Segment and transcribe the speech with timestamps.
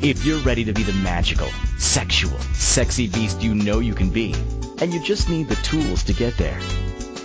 [0.00, 4.32] If you're ready to be the magical, sexual, sexy beast you know you can be,
[4.80, 6.56] and you just need the tools to get there,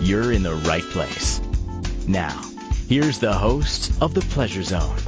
[0.00, 1.40] you're in the right place.
[2.08, 2.42] Now,
[2.88, 4.98] here's the host of The Pleasure Zone,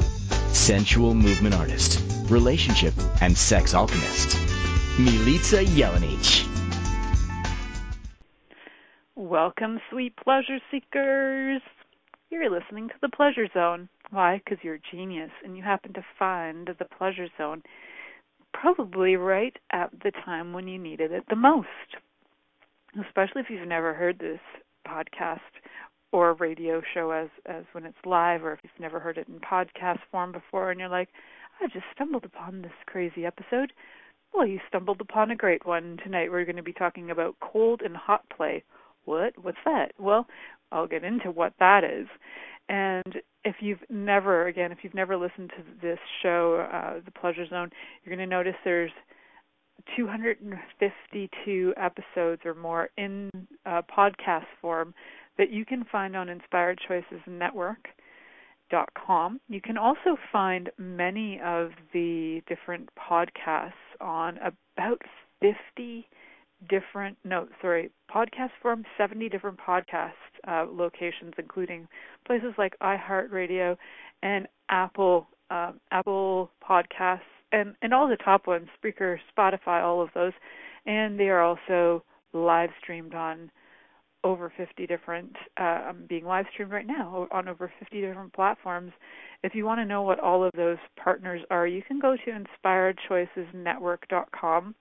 [0.53, 4.37] sensual movement artist, relationship and sex alchemist,
[4.97, 6.47] Milica Jelenic.
[9.17, 11.63] Welcome, sweet pleasure seekers.
[12.31, 13.89] You're listening to The Pleasure Zone.
[14.11, 14.41] Why?
[14.45, 17.63] Because you're a genius and you happen to find the pleasure zone
[18.53, 21.67] probably right at the time when you needed it the most.
[23.07, 24.41] Especially if you've never heard this
[24.89, 25.41] podcast
[26.13, 29.39] or radio show as as when it's live or if you've never heard it in
[29.41, 31.09] podcast form before and you're like,
[31.61, 33.73] I just stumbled upon this crazy episode.
[34.33, 35.99] Well, you stumbled upon a great one.
[36.03, 38.63] Tonight we're going to be talking about cold and hot play.
[39.05, 39.35] What?
[39.43, 39.93] What's that?
[39.99, 40.27] Well,
[40.73, 42.07] I'll get into what that is.
[42.69, 47.47] And if you've never, again, if you've never listened to this show, uh, The Pleasure
[47.47, 47.71] Zone,
[48.05, 48.91] you're going to notice there's
[49.97, 53.31] 252 episodes or more in
[53.65, 54.95] uh, podcast form
[55.39, 57.89] that you can find on Inspired Choices Network.
[58.69, 59.41] Dot com.
[59.49, 65.01] You can also find many of the different podcasts on about
[65.41, 66.09] 50
[66.69, 70.13] different no sorry podcast form 70 different podcast
[70.49, 71.87] uh, locations including
[72.27, 73.77] places like iheartradio
[74.23, 77.21] and apple uh, apple podcasts
[77.53, 80.33] and and all the top ones spreaker spotify all of those.
[80.87, 83.51] And they are also live streamed on
[84.25, 88.93] over 50 different uh, um, being live streamed right now on over 50 different platforms.
[89.43, 92.45] If you want to know what all of those partners are you can go to
[92.65, 94.75] inspiredchoicesnetwork.com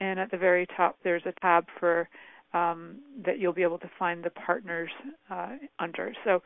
[0.00, 2.08] and at the very top there's a tab for
[2.52, 4.90] um, that you'll be able to find the partners
[5.30, 6.12] uh, under.
[6.24, 6.42] So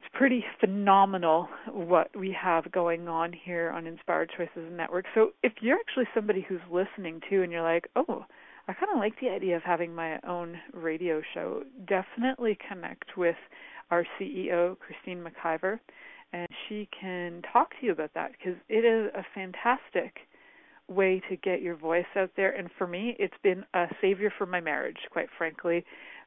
[0.00, 5.04] it's pretty phenomenal what we have going on here on Inspired Choices Network.
[5.14, 8.24] So if you're actually somebody who's listening to and you're like, oh,
[8.68, 13.36] I kind of like the idea of having my own radio show, definitely connect with
[13.90, 15.80] our CEO, Christine McIver,
[16.32, 20.18] and she can talk to you about that because it is a fantastic
[20.88, 22.50] way to get your voice out there.
[22.50, 25.84] And for me, it's been a savior for my marriage, quite frankly.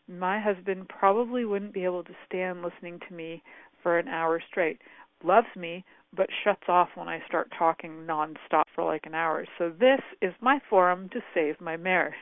[0.07, 3.41] My husband probably wouldn't be able to stand listening to me
[3.81, 4.79] for an hour straight.
[5.23, 5.85] Loves me,
[6.15, 9.45] but shuts off when I start talking nonstop for like an hour.
[9.57, 12.13] So this is my forum to save my marriage.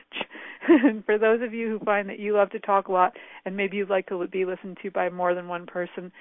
[0.68, 3.56] and for those of you who find that you love to talk a lot and
[3.56, 6.12] maybe you'd like to be listened to by more than one person,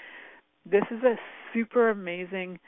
[0.66, 1.16] this is a
[1.54, 2.60] super amazing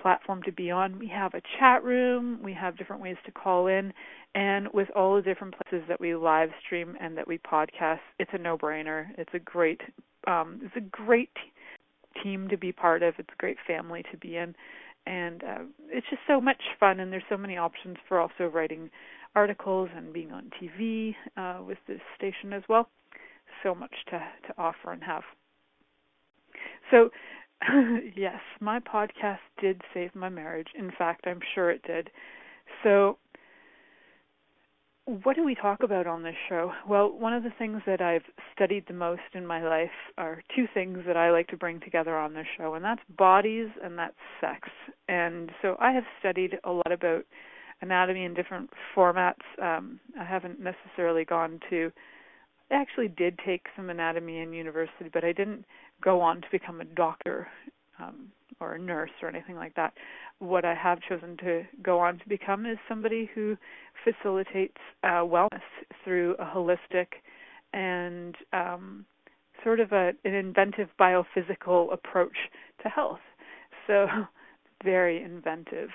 [0.00, 0.98] platform to be on.
[0.98, 3.92] We have a chat room, we have different ways to call in,
[4.34, 8.30] and with all the different places that we live stream and that we podcast, it's
[8.32, 9.06] a no-brainer.
[9.18, 9.80] It's a great
[10.26, 11.30] um it's a great
[12.22, 13.14] team to be part of.
[13.18, 14.54] It's a great family to be in.
[15.06, 18.90] And uh, it's just so much fun, and there's so many options for also writing
[19.34, 22.88] articles and being on TV uh, with this station as well.
[23.62, 25.22] So much to to offer and have.
[26.90, 27.10] So
[28.16, 30.68] yes, my podcast did save my marriage.
[30.78, 32.10] In fact, I'm sure it did.
[32.82, 33.18] So,
[35.06, 36.72] what do we talk about on this show?
[36.88, 40.66] Well, one of the things that I've studied the most in my life are two
[40.72, 44.14] things that I like to bring together on this show, and that's bodies and that's
[44.40, 44.68] sex.
[45.08, 47.24] And so I have studied a lot about
[47.82, 49.44] anatomy in different formats.
[49.60, 51.92] Um, I haven't necessarily gone to
[52.70, 55.64] I actually did take some anatomy in university, but I didn't
[56.02, 57.48] go on to become a doctor
[57.98, 58.28] um,
[58.60, 59.94] or a nurse or anything like that.
[60.38, 63.56] What I have chosen to go on to become is somebody who
[64.04, 65.62] facilitates uh, wellness
[66.04, 67.06] through a holistic
[67.72, 69.04] and um,
[69.62, 72.36] sort of a, an inventive biophysical approach
[72.82, 73.20] to health.
[73.86, 74.06] So,
[74.84, 75.88] very inventive.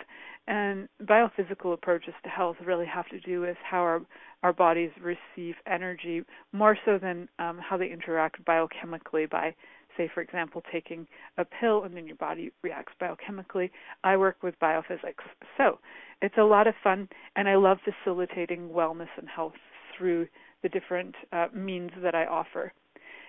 [0.48, 4.02] And biophysical approaches to health really have to do with how our
[4.42, 6.24] our bodies receive energy
[6.54, 9.54] more so than um, how they interact biochemically by
[10.00, 11.06] say for example taking
[11.38, 13.70] a pill and then your body reacts biochemically
[14.04, 15.26] i work with biophysics
[15.58, 15.80] so
[16.22, 19.54] it's a lot of fun and i love facilitating wellness and health
[19.98, 20.26] through
[20.64, 22.72] the different uh, means that i offer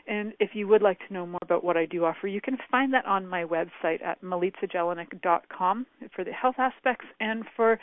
[0.07, 2.59] and if you would like to know more about what I do offer, you can
[2.71, 7.79] find that on my website at milicajelenic.com for the health aspects and for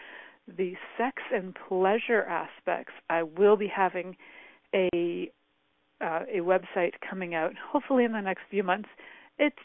[0.58, 2.94] the sex and pleasure aspects.
[3.10, 4.18] I will be having
[4.74, 5.32] a
[6.02, 8.90] uh, a website coming out, hopefully in the next few months.
[9.38, 9.58] It's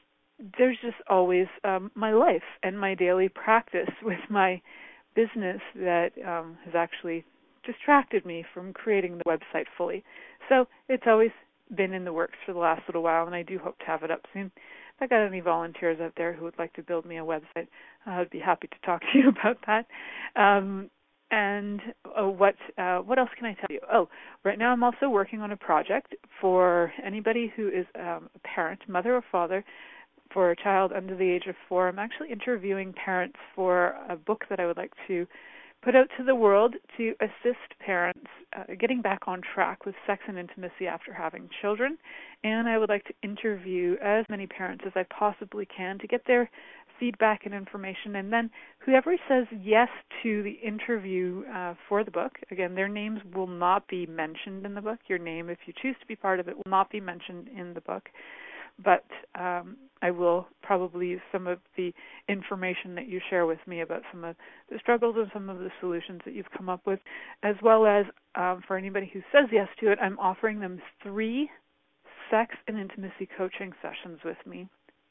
[0.59, 4.61] there's just always um, my life and my daily practice with my
[5.15, 7.25] business that um, has actually
[7.65, 10.03] distracted me from creating the website fully.
[10.49, 11.31] So it's always
[11.77, 14.03] been in the works for the last little while, and I do hope to have
[14.03, 14.51] it up soon.
[14.97, 17.69] If I got any volunteers out there who would like to build me a website,
[18.07, 19.87] I'd be happy to talk to you about that.
[20.41, 20.91] Um,
[21.33, 21.81] and
[22.17, 23.81] uh, what uh, what else can I tell you?
[23.91, 24.09] Oh,
[24.45, 28.81] right now I'm also working on a project for anybody who is um, a parent,
[28.87, 29.65] mother or father,
[30.33, 31.89] for a child under the age of four.
[31.89, 35.27] I'm actually interviewing parents for a book that I would like to
[35.83, 38.27] put out to the world to assist parents
[38.57, 41.99] uh, getting back on track with sex and intimacy after having children.
[42.45, 46.23] And I would like to interview as many parents as I possibly can to get
[46.27, 46.49] their
[47.01, 48.17] feedback and information.
[48.17, 49.89] And then whoever says yes
[50.23, 54.75] to the interview uh, for the book, again, their names will not be mentioned in
[54.75, 55.01] the book.
[55.09, 57.75] Your name, if you choose to be part of it, will not be mentioned in
[57.75, 58.09] the book
[58.83, 59.05] but
[59.39, 61.93] um, I will probably use some of the
[62.29, 64.37] information that you share with me about some of
[64.71, 67.01] the struggles and some of the solutions that you've come up with,
[67.43, 71.51] as well as um, for anybody who says yes to it, I'm offering them three
[72.31, 74.69] sex and intimacy coaching sessions with me.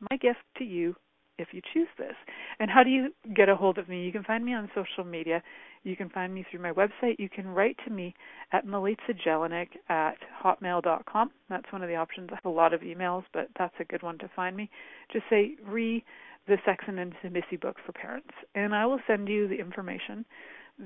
[0.10, 0.96] My gift to you
[1.38, 2.16] if you choose this.
[2.60, 4.04] And how do you get a hold of me?
[4.04, 5.42] You can find me on social media.
[5.84, 7.18] You can find me through my website.
[7.18, 8.14] You can write to me
[8.52, 11.32] at melitza at hotmail.com.
[11.50, 12.30] That's one of the options.
[12.32, 14.70] I have a lot of emails, but that's a good one to find me.
[15.12, 16.04] Just say, re
[16.48, 20.26] the Sex and Intimacy book for parents, and I will send you the information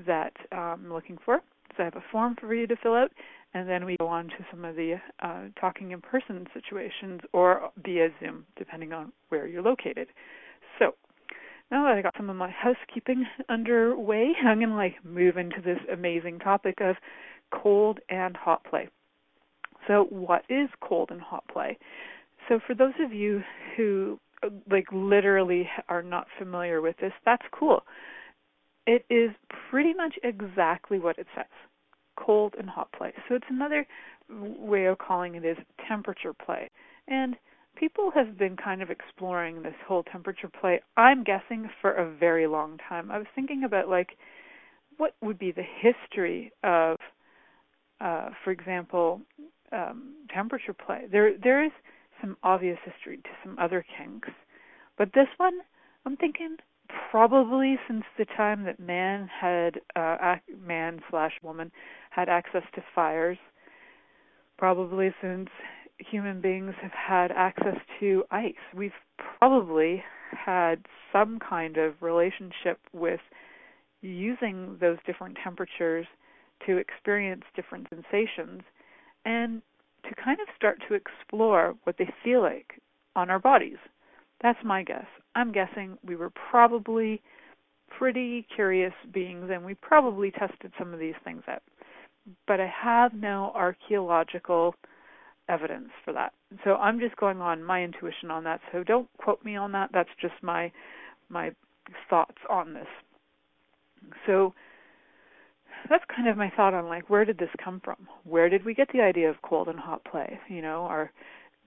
[0.06, 1.40] that um, I'm looking for.
[1.76, 3.10] So I have a form for you to fill out,
[3.54, 7.70] and then we go on to some of the uh, talking in person situations or
[7.84, 10.08] via Zoom, depending on where you're located.
[10.78, 10.94] So
[11.70, 15.60] now that I got some of my housekeeping underway, I'm going to like move into
[15.64, 16.96] this amazing topic of
[17.52, 18.88] cold and hot play.
[19.86, 21.78] So, what is cold and hot play?
[22.48, 23.42] So, for those of you
[23.76, 24.18] who
[24.70, 27.82] like literally are not familiar with this, that's cool.
[28.86, 29.30] It is
[29.70, 31.46] pretty much exactly what it says
[32.16, 33.12] cold and hot play.
[33.28, 33.86] So it's another
[34.30, 36.70] way of calling it is temperature play.
[37.08, 37.36] And
[37.76, 42.46] people have been kind of exploring this whole temperature play, I'm guessing, for a very
[42.46, 43.10] long time.
[43.10, 44.10] I was thinking about like
[44.96, 46.96] what would be the history of
[48.00, 49.20] uh, for example,
[49.72, 51.06] um, temperature play.
[51.10, 51.72] There there is
[52.20, 54.28] some obvious history to some other kinks.
[54.98, 55.58] But this one,
[56.04, 56.56] I'm thinking
[57.10, 61.70] probably since the time that man had uh, man slash woman
[62.10, 63.38] had access to fires,
[64.58, 65.48] probably since
[65.98, 68.54] human beings have had access to ice.
[68.74, 68.92] We've
[69.38, 73.20] probably had some kind of relationship with
[74.02, 76.06] using those different temperatures
[76.66, 78.62] to experience different sensations
[79.24, 79.62] and
[80.08, 82.80] to kind of start to explore what they feel like
[83.14, 83.78] on our bodies.
[84.42, 85.06] That's my guess.
[85.34, 87.22] I'm guessing we were probably
[87.88, 91.62] pretty curious beings and we probably tested some of these things out.
[92.46, 94.74] But I have no archaeological
[95.48, 96.32] evidence for that.
[96.64, 98.60] So I'm just going on my intuition on that.
[98.72, 99.90] So don't quote me on that.
[99.92, 100.72] That's just my
[101.28, 101.52] my
[102.08, 102.86] thoughts on this.
[104.26, 104.54] So
[105.88, 108.08] that's kind of my thought on like where did this come from?
[108.24, 110.38] Where did we get the idea of cold and hot play?
[110.48, 111.12] You know, our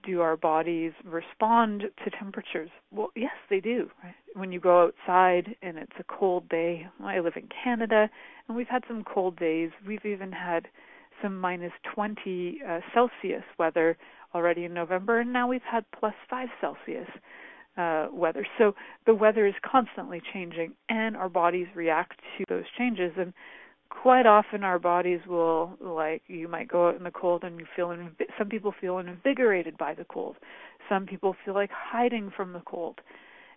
[0.02, 2.70] do our bodies respond to temperatures?
[2.90, 3.90] Well, yes, they do.
[4.02, 4.14] Right?
[4.34, 8.08] When you go outside and it's a cold day, I live in Canada,
[8.48, 9.70] and we've had some cold days.
[9.86, 10.68] We've even had
[11.22, 13.96] some minus 20 uh, Celsius weather
[14.34, 17.08] already in November, and now we've had plus 5 Celsius
[17.76, 18.46] uh, weather.
[18.58, 18.74] So
[19.06, 23.12] the weather is constantly changing, and our bodies react to those changes.
[23.16, 23.32] And
[23.90, 27.66] quite often our bodies will like you might go out in the cold and you
[27.76, 30.36] feel inv- some people feel invigorated by the cold
[30.88, 33.00] some people feel like hiding from the cold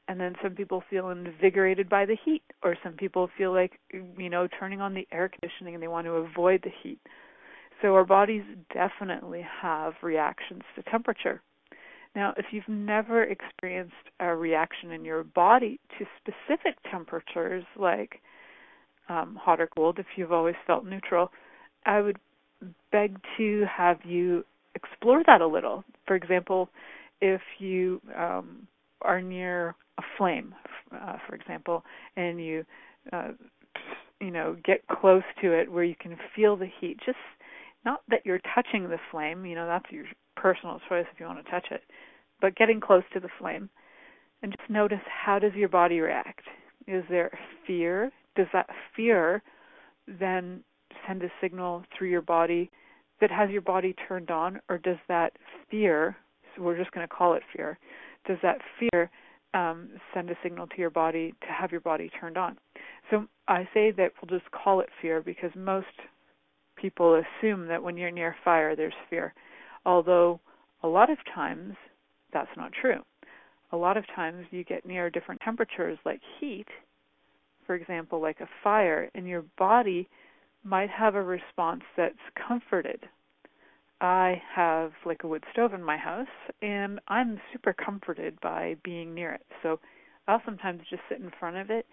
[0.07, 3.79] and then some people feel invigorated by the heat or some people feel like
[4.17, 6.99] you know turning on the air conditioning and they want to avoid the heat
[7.83, 11.43] so our bodies definitely have reactions to temperature
[12.15, 18.19] now if you've never experienced a reaction in your body to specific temperatures like
[19.09, 21.31] um, hot or cold, if you've always felt neutral,
[21.85, 22.17] I would
[22.91, 25.83] beg to have you explore that a little.
[26.07, 26.69] For example,
[27.21, 28.67] if you um,
[29.01, 30.55] are near a flame,
[30.93, 31.83] uh, for example,
[32.15, 32.65] and you
[33.11, 33.29] uh,
[34.21, 37.17] you know get close to it where you can feel the heat, just
[37.85, 41.43] not that you're touching the flame, you know that's your personal choice if you want
[41.43, 41.81] to touch it,
[42.41, 43.69] but getting close to the flame
[44.41, 46.43] and just notice how does your body react?
[46.87, 47.31] Is there
[47.65, 48.11] fear?
[48.35, 49.41] does that fear
[50.07, 50.63] then
[51.07, 52.69] send a signal through your body
[53.21, 55.33] that has your body turned on, or does that
[55.69, 56.15] fear,
[56.55, 57.77] so we're just going to call it fear,
[58.27, 59.09] does that fear
[59.53, 62.57] um, send a signal to your body to have your body turned on?
[63.09, 65.85] So I say that we'll just call it fear because most
[66.83, 69.33] people assume that when you're near fire, there's fear.
[69.85, 70.41] Although
[70.83, 71.75] a lot of times
[72.33, 72.99] that's not true.
[73.71, 76.67] A lot of times you get near different temperatures like heat,
[77.65, 80.09] for example, like a fire, and your body
[80.65, 82.15] might have a response that's
[82.47, 82.99] comforted.
[84.01, 86.27] I have like a wood stove in my house,
[86.61, 89.45] and I'm super comforted by being near it.
[89.63, 89.79] So
[90.27, 91.85] I'll sometimes just sit in front of it,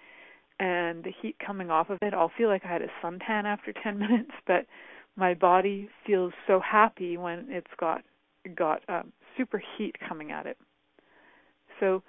[0.61, 3.73] and the heat coming off of it, I'll feel like I had a suntan after
[3.73, 4.67] 10 minutes, but
[5.17, 8.03] my body feels so happy when it's got
[8.55, 10.57] got um, super heat coming at it.
[11.79, 12.03] So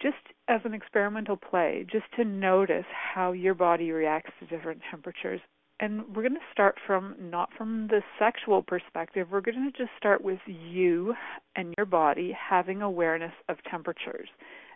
[0.00, 0.16] just
[0.48, 2.84] as an experimental play, just to notice
[3.14, 5.40] how your body reacts to different temperatures.
[5.80, 9.28] And we're going to start from not from the sexual perspective.
[9.30, 11.14] We're going to just start with you
[11.56, 14.28] and your body having awareness of temperatures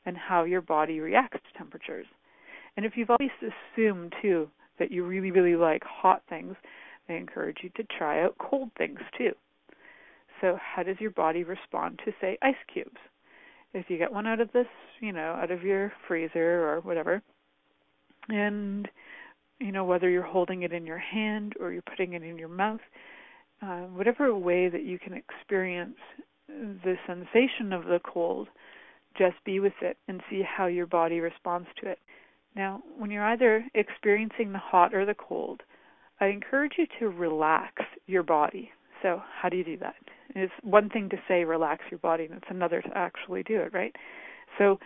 [0.07, 2.07] and how your body reacts to temperatures.
[2.79, 6.55] And if you've always assumed too that you really, really like hot things,
[7.09, 9.33] I encourage you to try out cold things too.
[10.41, 13.01] So, how does your body respond to, say, ice cubes?
[13.75, 14.69] If you get one out of this,
[15.01, 17.21] you know, out of your freezer or whatever,
[18.29, 18.89] and
[19.59, 22.47] you know whether you're holding it in your hand or you're putting it in your
[22.47, 22.79] mouth,
[23.61, 25.97] uh, whatever way that you can experience
[26.47, 28.47] the sensation of the cold,
[29.17, 31.99] just be with it and see how your body responds to it.
[32.57, 35.63] Now, when you're either experiencing the hot or the cold,
[36.21, 38.71] I encourage you to relax your body.
[39.03, 39.95] So, how do you do that?
[40.35, 43.73] It's one thing to say relax your body, and it's another to actually do it,
[43.73, 43.95] right?
[44.59, 44.79] So,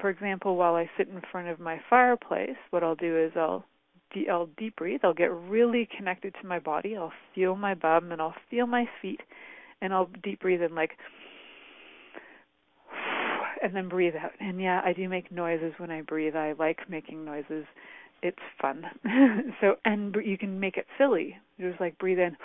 [0.00, 3.64] for example, while I sit in front of my fireplace, what I'll do is I'll
[4.12, 5.00] de- I'll deep breathe.
[5.02, 6.96] I'll get really connected to my body.
[6.96, 9.20] I'll feel my bum and I'll feel my feet,
[9.80, 10.92] and I'll deep breathe in like,
[13.62, 14.32] and then breathe out.
[14.40, 16.36] And yeah, I do make noises when I breathe.
[16.36, 17.64] I like making noises.
[18.22, 18.84] It's fun.
[19.60, 21.36] so and you can make it silly.
[21.60, 22.36] Just like breathe in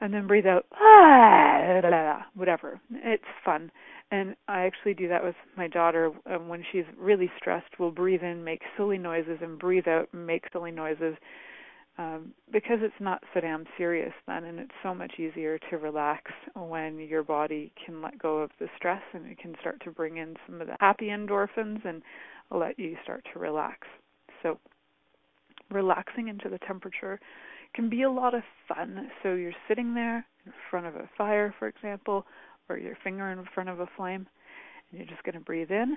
[0.00, 0.66] and then breathe out,
[2.34, 2.80] whatever.
[2.90, 3.70] It's fun.
[4.10, 7.78] And I actually do that with my daughter um, when she's really stressed.
[7.78, 11.16] We'll breathe in, make silly noises, and breathe out, make silly noises.
[11.98, 16.30] Um, because it's not so damn serious then, and it's so much easier to relax
[16.54, 20.18] when your body can let go of the stress and it can start to bring
[20.18, 22.02] in some of the happy endorphins and
[22.50, 23.86] let you start to relax.
[24.42, 24.58] So,
[25.70, 27.18] relaxing into the temperature
[27.74, 29.10] can be a lot of fun.
[29.22, 32.26] So you're sitting there in front of a fire, for example,
[32.68, 34.26] or your finger in front of a flame,
[34.90, 35.96] and you're just going to breathe in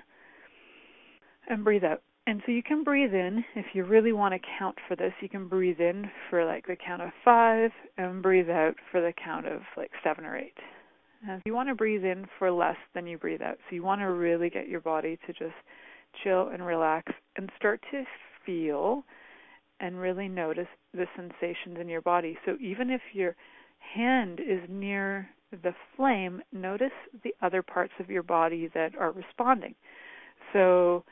[1.48, 2.02] and breathe out.
[2.30, 5.28] And so you can breathe in, if you really want to count for this, you
[5.28, 9.48] can breathe in for like the count of five and breathe out for the count
[9.48, 10.54] of like seven or eight.
[11.28, 14.00] And you want to breathe in for less than you breathe out, so you want
[14.02, 15.56] to really get your body to just
[16.22, 18.04] chill and relax and start to
[18.46, 19.02] feel
[19.80, 22.38] and really notice the sensations in your body.
[22.46, 23.34] So even if your
[23.92, 25.28] hand is near
[25.64, 26.92] the flame, notice
[27.24, 29.74] the other parts of your body that are responding.
[30.52, 31.02] So,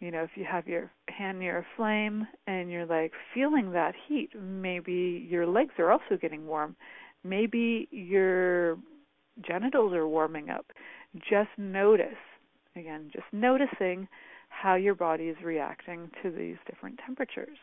[0.00, 3.94] you know, if you have your hand near a flame and you're like feeling that
[4.06, 6.76] heat, maybe your legs are also getting warm.
[7.24, 8.76] Maybe your
[9.46, 10.66] genitals are warming up.
[11.16, 12.08] Just notice,
[12.76, 14.06] again, just noticing
[14.48, 17.56] how your body is reacting to these different temperatures.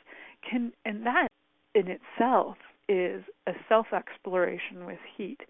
[0.50, 1.28] Can and that
[1.76, 2.58] in itself
[2.90, 5.42] is a self exploration with heat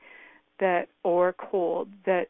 [0.60, 2.28] that or cold that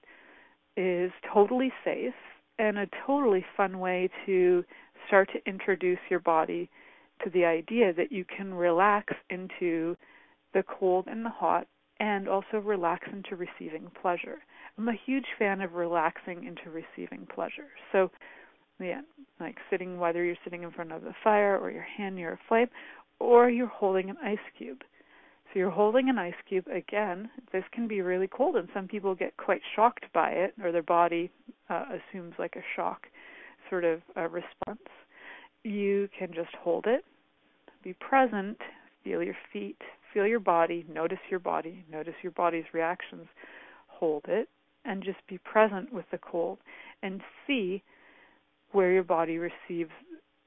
[0.78, 2.14] is totally safe
[2.60, 4.64] and a totally fun way to
[5.08, 6.70] start to introduce your body
[7.24, 9.96] to the idea that you can relax into
[10.54, 11.68] the cold and the hot
[12.00, 14.40] and also relax into receiving pleasure.
[14.78, 17.70] I'm a huge fan of relaxing into receiving pleasure.
[17.92, 18.12] So
[18.80, 19.02] yeah,
[19.40, 22.40] like sitting whether you're sitting in front of the fire or your hand near a
[22.48, 22.68] flame
[23.20, 24.82] or you're holding an ice cube.
[25.54, 27.30] So you're holding an ice cube again.
[27.52, 30.82] This can be really cold, and some people get quite shocked by it, or their
[30.82, 31.30] body
[31.70, 33.04] uh, assumes like a shock
[33.70, 34.80] sort of a response.
[35.64, 37.06] You can just hold it,
[37.84, 38.58] be present,
[39.04, 39.78] feel your feet,
[40.12, 43.28] feel your body, notice your body, notice your body's reactions,
[43.88, 44.50] hold it,
[44.86, 46.58] and just be present with the cold
[47.04, 47.84] and see
[48.72, 49.92] where your body receives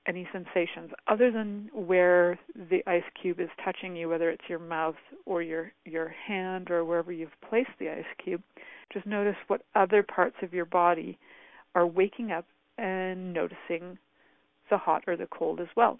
[0.06, 2.38] any sensations other than where
[2.70, 6.84] the ice cube is touching you, whether it's your mouth or your your hand or
[6.84, 8.42] wherever you've placed the ice cube.
[8.92, 11.18] Just notice what other parts of your body
[11.74, 12.46] are waking up
[12.78, 13.98] and noticing
[14.70, 15.98] the hot or the cold as well.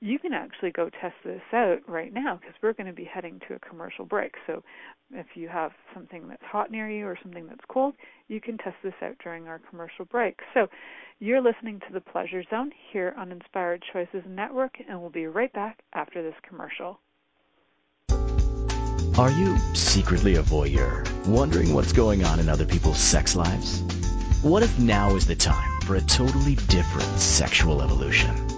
[0.00, 3.40] You can actually go test this out right now because we're going to be heading
[3.48, 4.34] to a commercial break.
[4.46, 4.62] So
[5.12, 7.94] if you have something that's hot near you or something that's cold,
[8.28, 10.38] you can test this out during our commercial break.
[10.54, 10.68] So
[11.18, 15.52] you're listening to the Pleasure Zone here on Inspired Choices Network, and we'll be right
[15.52, 17.00] back after this commercial.
[19.18, 23.82] Are you secretly a voyeur, wondering what's going on in other people's sex lives?
[24.42, 28.57] What if now is the time for a totally different sexual evolution?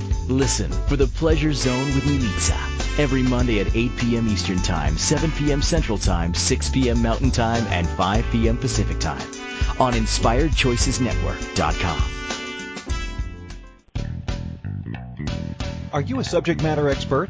[0.27, 4.27] Listen for the Pleasure Zone with Milica every Monday at 8 p.m.
[4.27, 5.61] Eastern Time, 7 p.m.
[5.61, 7.01] Central Time, 6 p.m.
[7.01, 8.57] Mountain Time, and 5 p.m.
[8.57, 9.21] Pacific Time
[9.79, 12.01] on InspiredChoicesNetwork.com.
[15.91, 17.29] Are you a subject matter expert?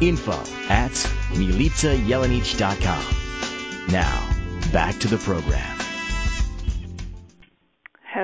[0.00, 0.32] info
[0.68, 0.90] at
[1.32, 3.04] milicajelenic.com.
[3.88, 4.28] Now,
[4.72, 5.78] back to the program.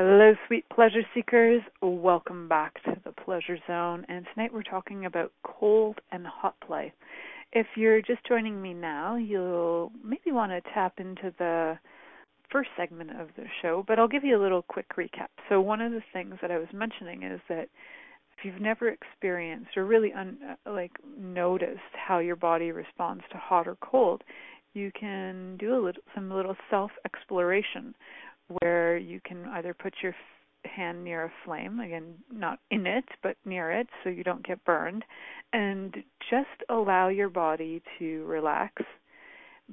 [0.01, 1.61] Hello, sweet pleasure seekers.
[1.83, 4.07] Welcome back to the Pleasure Zone.
[4.09, 6.93] And tonight we're talking about cold and hot play.
[7.53, 11.81] If you're just joining me now, you'll maybe want to tap into the
[12.49, 15.31] first segment of the show, but I'll give you a little quick recap.
[15.49, 17.67] So, one of the things that I was mentioning is that
[18.39, 23.37] if you've never experienced or really un, uh, like noticed how your body responds to
[23.37, 24.23] hot or cold,
[24.75, 27.97] you can do a little some little self exploration
[28.61, 30.15] where you can either put your
[30.65, 34.65] hand near a flame, again, not in it, but near it so you don't get
[34.65, 35.05] burned,
[35.53, 35.95] and
[36.31, 38.83] just allow your body to relax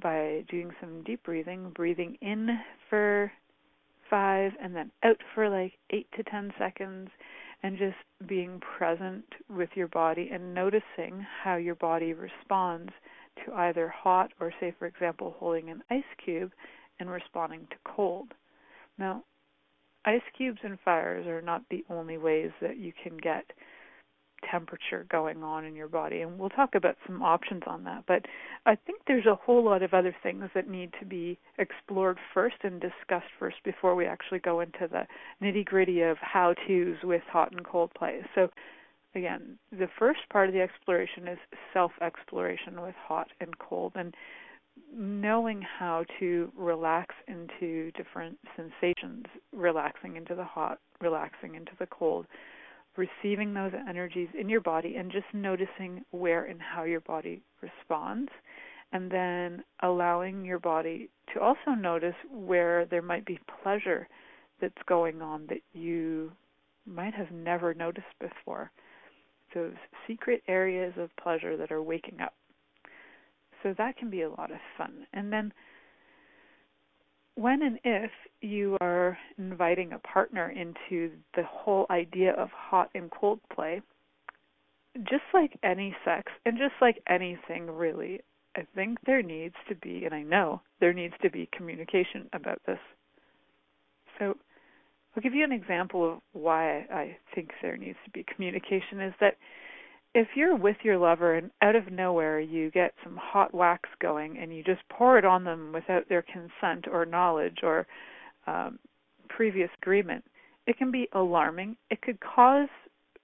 [0.01, 2.59] by doing some deep breathing, breathing in
[2.89, 3.31] for
[4.09, 7.09] five and then out for like eight to ten seconds,
[7.63, 7.95] and just
[8.27, 12.91] being present with your body and noticing how your body responds
[13.43, 16.51] to either hot or, say, for example, holding an ice cube
[16.99, 18.27] and responding to cold.
[18.97, 19.23] Now,
[20.05, 23.45] ice cubes and fires are not the only ways that you can get
[24.51, 28.25] temperature going on in your body and we'll talk about some options on that but
[28.65, 32.57] i think there's a whole lot of other things that need to be explored first
[32.63, 35.07] and discussed first before we actually go into the
[35.41, 38.49] nitty gritty of how to's with hot and cold plays so
[39.15, 41.39] again the first part of the exploration is
[41.73, 44.13] self exploration with hot and cold and
[44.93, 52.25] knowing how to relax into different sensations, relaxing into the hot, relaxing into the cold,
[52.97, 58.31] receiving those energies in your body and just noticing where and how your body responds,
[58.93, 64.07] and then allowing your body to also notice where there might be pleasure
[64.61, 66.31] that's going on that you
[66.85, 68.71] might have never noticed before.
[69.53, 69.73] Those
[70.07, 72.33] secret areas of pleasure that are waking up.
[73.65, 75.07] So that can be a lot of fun.
[75.11, 75.51] And then
[77.33, 83.09] when and if you are inviting a partner into the whole idea of hot and
[83.09, 83.81] cold play,
[84.99, 88.19] just like any sex and just like anything really,
[88.55, 92.61] I think there needs to be, and I know there needs to be communication about
[92.67, 92.79] this.
[94.19, 94.37] So
[95.15, 99.13] I'll give you an example of why I think there needs to be communication is
[99.19, 99.37] that
[100.15, 104.37] if you're with your lover and out of nowhere you get some hot wax going
[104.37, 107.85] and you just pour it on them without their consent or knowledge or
[108.47, 108.79] um,
[109.27, 110.23] previous agreement,
[110.67, 111.75] it can be alarming.
[111.91, 112.69] It could cause,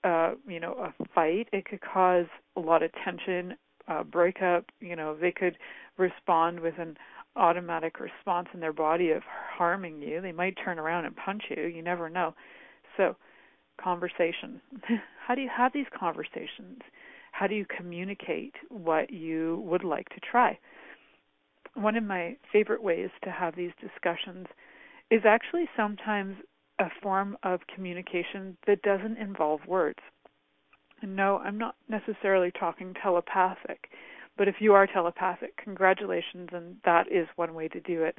[0.04, 1.48] uh, you know, a fight.
[1.54, 2.26] It could cause
[2.58, 3.56] a lot of tension,
[3.88, 4.66] uh, breakup.
[4.82, 5.58] You know, they could
[5.98, 6.98] respond with an
[7.38, 9.22] automatic response in their body of
[9.58, 10.20] harming you.
[10.20, 11.64] They might turn around and punch you.
[11.68, 12.36] You never know.
[12.98, 13.16] So,
[13.82, 14.62] conversation.
[15.28, 16.80] How do you have these conversations?
[17.32, 20.58] How do you communicate what you would like to try?
[21.74, 24.48] One of my favorite ways to have these discussions
[25.10, 26.36] is actually sometimes
[26.80, 30.00] a form of communication that doesn't involve words.
[31.02, 33.90] And no, I'm not necessarily talking telepathic,
[34.38, 38.16] but if you are telepathic, congratulations, and that is one way to do it.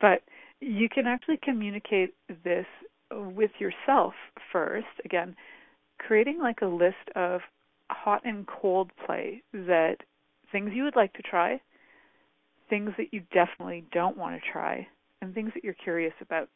[0.00, 0.22] But
[0.60, 2.66] you can actually communicate this
[3.10, 4.14] with yourself
[4.52, 4.86] first.
[5.04, 5.36] Again,
[5.98, 7.40] creating like a list of
[7.90, 9.96] hot and cold play that
[10.52, 11.60] things you would like to try,
[12.68, 14.86] things that you definitely don't want to try,
[15.20, 16.48] and things that you're curious about.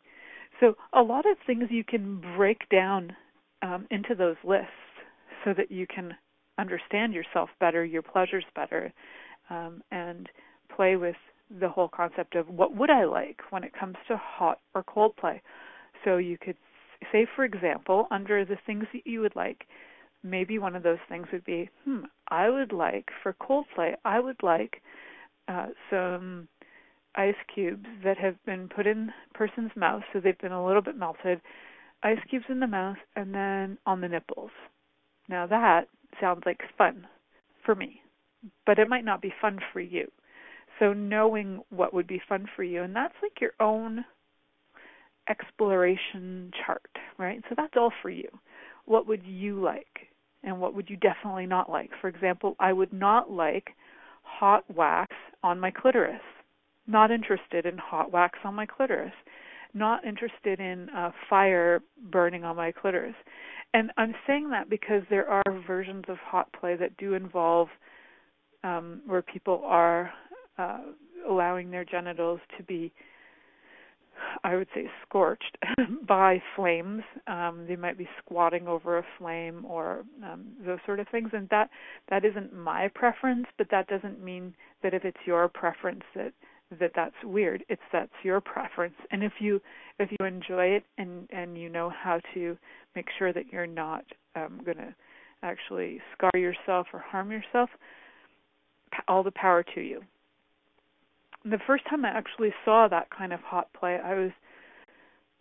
[0.59, 3.17] So a lot of things you can break down
[3.63, 4.71] um, into those lists
[5.45, 6.15] so that you can
[6.59, 8.93] understand yourself better, your pleasures better,
[9.49, 10.29] um, and
[10.75, 11.17] play with
[11.61, 15.17] the whole concept of what would I like when it comes to hot or cold
[15.17, 15.43] play.
[16.05, 16.57] So you could
[17.13, 19.65] say, for example, under the things that you would like,
[20.23, 24.21] maybe one of those things would be, hmm, I would like for cold play, I
[24.21, 24.83] would like
[25.49, 26.49] uh, some
[27.15, 30.97] ice cubes that have been put in person's mouth, so they've been a little bit
[30.97, 31.41] melted.
[32.03, 34.51] Ice cubes in the mouth and then on the nipples.
[35.29, 35.89] Now that
[36.21, 37.07] sounds like fun
[37.65, 38.03] for me,
[38.65, 40.11] but it might not be fun for you.
[40.79, 44.05] So knowing what would be fun for you, and that's like your own
[45.31, 47.43] exploration chart, right?
[47.49, 48.29] So that's all for you.
[48.85, 50.09] What would you like?
[50.43, 51.91] And what would you definitely not like?
[52.01, 53.71] For example, I would not like
[54.23, 56.21] hot wax on my clitoris
[56.91, 59.13] not interested in hot wax on my clitoris,
[59.73, 63.15] not interested in uh, fire burning on my clitoris.
[63.73, 67.69] And I'm saying that because there are versions of hot play that do involve
[68.65, 70.11] um, where people are
[70.59, 70.81] uh,
[71.29, 72.93] allowing their genitals to be,
[74.45, 75.59] I would say, scorched
[76.07, 77.03] by flames.
[77.27, 81.31] Um, they might be squatting over a flame or um, those sort of things.
[81.33, 81.71] And that
[82.09, 86.33] that isn't my preference, but that doesn't mean that if it's your preference that
[86.79, 87.65] that that's weird.
[87.69, 88.95] It's that's your preference.
[89.11, 89.61] And if you
[89.99, 92.57] if you enjoy it and and you know how to
[92.95, 94.05] make sure that you're not
[94.37, 94.95] um, going to
[95.43, 97.71] actually scar yourself or harm yourself,
[99.09, 100.03] all the power to you.
[101.45, 104.31] The first time I actually saw that kind of hot play, I was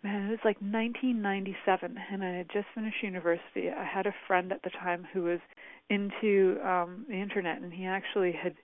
[0.01, 3.69] man, it was like 1997, and I had just finished university.
[3.69, 5.39] I had a friend at the time who was
[5.89, 8.55] into um the internet, and he actually had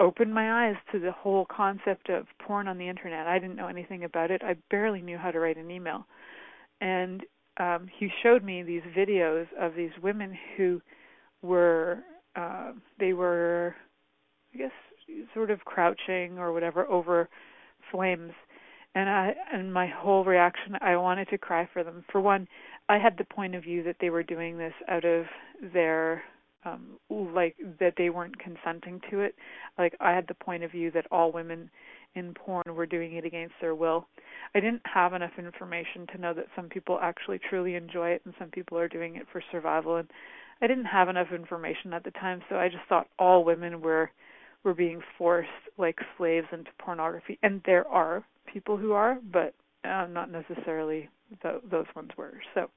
[0.00, 3.26] opened my eyes to the whole concept of porn on the internet.
[3.26, 4.42] I didn't know anything about it.
[4.44, 6.06] I barely knew how to write an email.
[6.80, 7.22] And
[7.58, 10.80] um he showed me these videos of these women who
[11.42, 12.00] were
[12.36, 13.74] uh they were
[14.54, 14.72] I guess
[15.34, 17.28] sort of crouching or whatever over
[17.90, 18.32] flames.
[18.94, 22.04] And I and my whole reaction I wanted to cry for them.
[22.10, 22.46] For one,
[22.88, 25.24] I had the point of view that they were doing this out of
[25.72, 26.22] their
[26.64, 29.34] um like that they weren't consenting to it.
[29.78, 31.70] Like i had the point of view that all women
[32.14, 34.06] in porn were doing it against their will.
[34.54, 38.34] I didn't have enough information to know that some people actually truly enjoy it and
[38.38, 39.96] some people are doing it for survival.
[39.96, 40.10] And
[40.60, 44.10] i didn't have enough information at the time so i just thought all women were
[44.64, 45.48] were being forced
[45.78, 51.08] like slaves into pornography and there are people who are but uh, not necessarily
[51.42, 52.70] th- those ones were so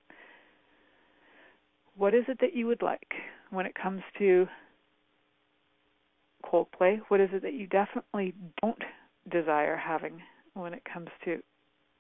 [1.98, 3.14] what is it that you would like
[3.52, 4.48] when it comes to
[6.50, 7.00] cold play?
[7.08, 8.84] What is it that you definitely don't
[9.32, 10.22] desire having
[10.54, 11.42] when it comes to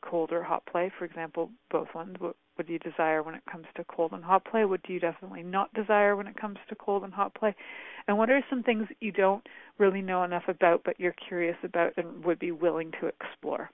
[0.09, 0.91] cold or hot play?
[0.97, 2.15] For example, both ones.
[2.19, 4.65] What would you desire when it comes to cold and hot play?
[4.65, 7.55] What do you definitely not desire when it comes to cold and hot play?
[8.07, 9.45] And what are some things that you don't
[9.77, 13.69] really know enough about but you're curious about and would be willing to explore?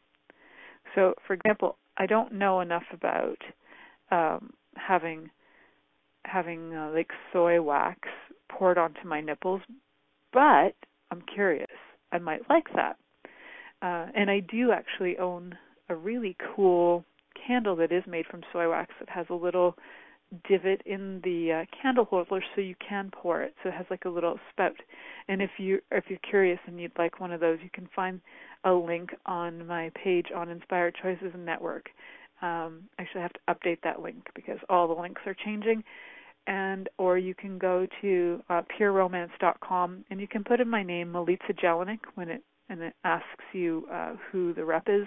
[0.96, 3.38] So, for example, I don't know enough about
[4.10, 5.30] um, having
[6.26, 8.00] having uh, like soy wax
[8.50, 9.62] poured onto my nipples,
[10.32, 10.76] but
[11.10, 11.68] I'm curious.
[12.12, 12.98] I might like that.
[13.82, 15.58] Uh, and I do actually own
[15.92, 17.04] a really cool
[17.46, 19.76] candle that is made from soy wax that has a little
[20.48, 23.54] divot in the uh, candle holder so you can pour it.
[23.62, 24.78] So it has like a little spout.
[25.28, 28.22] And if you if you're curious and you'd like one of those, you can find
[28.64, 31.90] a link on my page on Inspired Choices Network.
[32.42, 35.84] Um, actually, I have to update that link because all the links are changing
[36.48, 41.12] and or you can go to uh, pureromance.com and you can put in my name
[41.12, 45.06] Milica Jelenic when it and it asks you uh, who the rep is,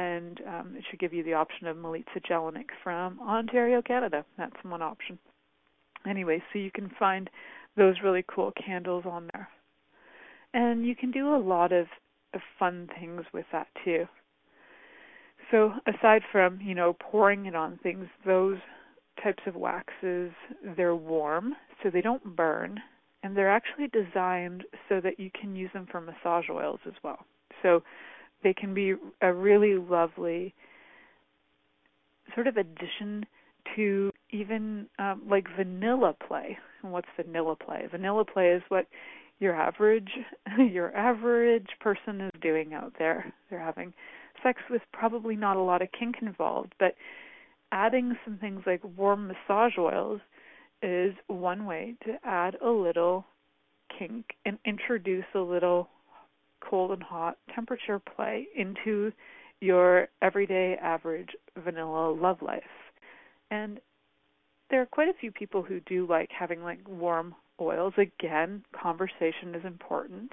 [0.00, 4.24] and um, it should give you the option of Milica Jelenic from Ontario, Canada.
[4.38, 5.18] That's one option.
[6.08, 7.28] Anyway, so you can find
[7.76, 9.48] those really cool candles on there,
[10.54, 11.86] and you can do a lot of,
[12.34, 14.06] of fun things with that too.
[15.50, 18.58] So aside from you know pouring it on things, those
[19.22, 20.32] types of waxes
[20.76, 22.80] they're warm, so they don't burn,
[23.22, 27.18] and they're actually designed so that you can use them for massage oils as well.
[27.62, 27.82] So
[28.42, 30.54] they can be a really lovely
[32.34, 33.24] sort of addition
[33.76, 36.58] to even um, like vanilla play.
[36.82, 37.86] And what's vanilla play?
[37.90, 38.86] Vanilla play is what
[39.38, 40.10] your average
[40.58, 43.32] your average person is doing out there.
[43.48, 43.92] They're having
[44.42, 46.94] sex with probably not a lot of kink involved, but
[47.72, 50.20] adding some things like warm massage oils
[50.82, 53.26] is one way to add a little
[53.98, 55.88] kink and introduce a little
[56.60, 59.12] cold and hot temperature play into
[59.60, 61.30] your everyday average
[61.62, 62.62] vanilla love life.
[63.50, 63.80] And
[64.70, 67.92] there are quite a few people who do like having like warm oils.
[67.98, 70.32] Again, conversation is important.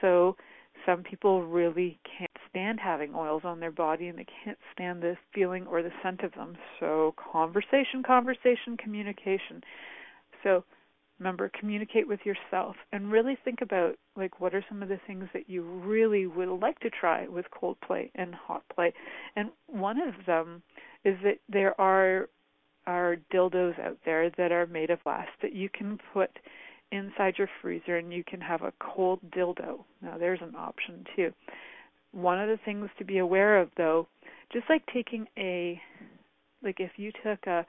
[0.00, 0.36] So
[0.84, 5.16] some people really can't stand having oils on their body and they can't stand the
[5.34, 6.56] feeling or the scent of them.
[6.80, 9.62] So conversation, conversation, communication.
[10.42, 10.64] So
[11.22, 15.28] remember communicate with yourself and really think about like what are some of the things
[15.32, 18.92] that you really would like to try with cold play and hot play.
[19.36, 20.62] And one of them
[21.04, 22.28] is that there are
[22.88, 26.30] are dildos out there that are made of glass that you can put
[26.90, 29.84] inside your freezer and you can have a cold dildo.
[30.02, 31.32] Now there's an option too.
[32.10, 34.08] One of the things to be aware of though,
[34.52, 35.80] just like taking a
[36.64, 37.64] like if you took a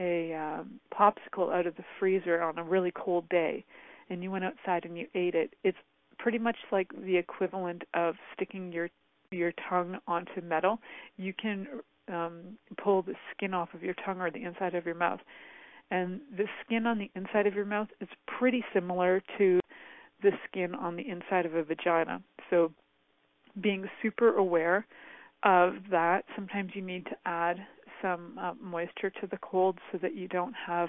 [0.00, 3.64] a um, popsicle out of the freezer on a really cold day
[4.08, 5.78] and you went outside and you ate it, it's
[6.18, 8.88] pretty much like the equivalent of sticking your
[9.30, 10.80] your tongue onto metal.
[11.16, 11.68] You can
[12.12, 15.20] um, pull the skin off of your tongue or the inside of your mouth
[15.90, 19.60] and the skin on the inside of your mouth is pretty similar to
[20.22, 22.22] the skin on the inside of a vagina.
[22.48, 22.72] So
[23.60, 24.86] being super aware
[25.42, 27.56] of that, sometimes you need to add
[28.02, 30.88] some uh, moisture to the cold so that you don't have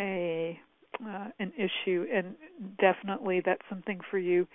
[0.00, 0.58] a
[1.04, 2.06] uh, an issue.
[2.12, 2.34] And
[2.80, 4.46] definitely that's something for you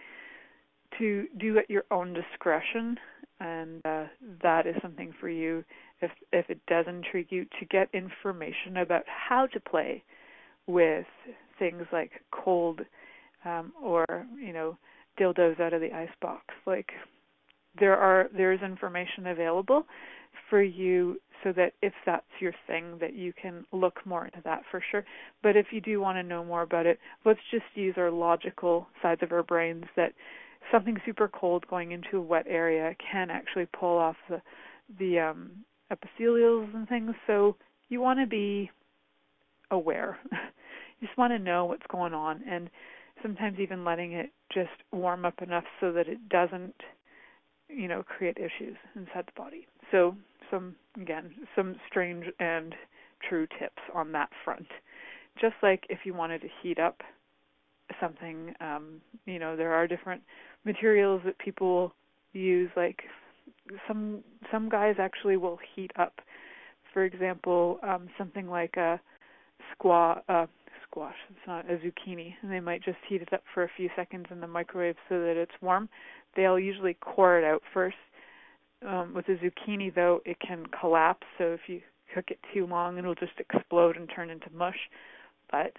[0.99, 2.97] to do at your own discretion.
[3.39, 4.05] And uh,
[4.41, 5.63] that is something for you
[6.03, 10.03] if if it does intrigue you to get information about how to play
[10.67, 11.05] with
[11.59, 12.81] things like cold
[13.45, 14.05] um, or
[14.39, 14.77] you know
[15.19, 16.91] dildos out of the ice box like
[17.79, 19.85] there are there's information available
[20.53, 24.61] for you so that if that's your thing that you can look more into that
[24.69, 25.03] for sure
[25.41, 28.85] but if you do want to know more about it let's just use our logical
[29.01, 30.13] sides of our brains that
[30.71, 34.41] something super cold going into a wet area can actually pull off the
[34.99, 35.51] the um,
[35.91, 37.11] epithelials and things.
[37.27, 37.55] So
[37.89, 38.69] you want to be
[39.71, 40.17] aware.
[40.31, 42.69] you just want to know what's going on, and
[43.21, 46.75] sometimes even letting it just warm up enough so that it doesn't,
[47.69, 49.67] you know, create issues inside the body.
[49.91, 50.15] So
[50.53, 52.75] some again some strange and
[53.27, 54.67] true tips on that front.
[55.41, 57.01] Just like if you wanted to heat up
[57.99, 60.21] something, um, you know, there are different
[60.65, 61.93] materials that people
[62.33, 63.01] use like
[63.87, 66.21] some some guys actually will heat up
[66.93, 68.99] for example um something like a
[69.71, 70.45] squash uh
[70.87, 73.89] squash it's not a zucchini and they might just heat it up for a few
[73.95, 75.87] seconds in the microwave so that it's warm
[76.35, 77.95] they'll usually core it out first
[78.87, 81.81] um with a zucchini though it can collapse so if you
[82.13, 84.89] cook it too long it'll just explode and turn into mush
[85.51, 85.73] but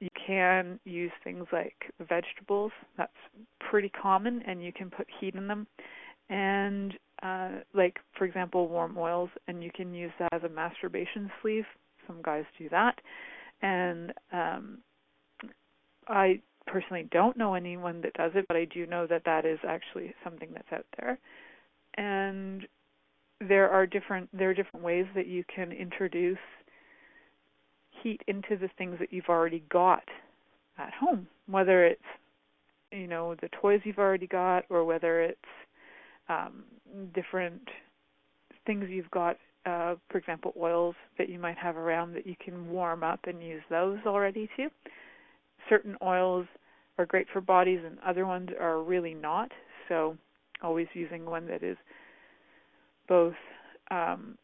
[0.00, 2.72] you can use things like vegetables.
[2.96, 3.12] That's
[3.70, 5.66] pretty common, and you can put heat in them.
[6.30, 11.30] And uh, like, for example, warm oils, and you can use that as a masturbation
[11.42, 11.66] sleeve.
[12.06, 12.98] Some guys do that.
[13.60, 14.78] And um,
[16.08, 19.58] I personally don't know anyone that does it, but I do know that that is
[19.68, 21.18] actually something that's out there.
[22.00, 22.66] And
[23.46, 26.38] there are different there are different ways that you can introduce
[28.02, 30.02] heat into the things that you've already got
[30.78, 32.00] at home, whether it's
[32.90, 35.38] you know the toys you've already got or whether it's
[36.30, 36.64] um,
[37.14, 37.68] different
[38.66, 39.36] things you've got.
[39.66, 43.42] Uh, for example, oils that you might have around that you can warm up and
[43.42, 44.68] use those already too.
[45.68, 46.46] Certain oils
[46.96, 49.52] are great for bodies and other ones are really not.
[49.90, 50.16] So
[50.62, 51.76] always using one that is
[53.08, 53.34] both
[53.90, 54.38] um,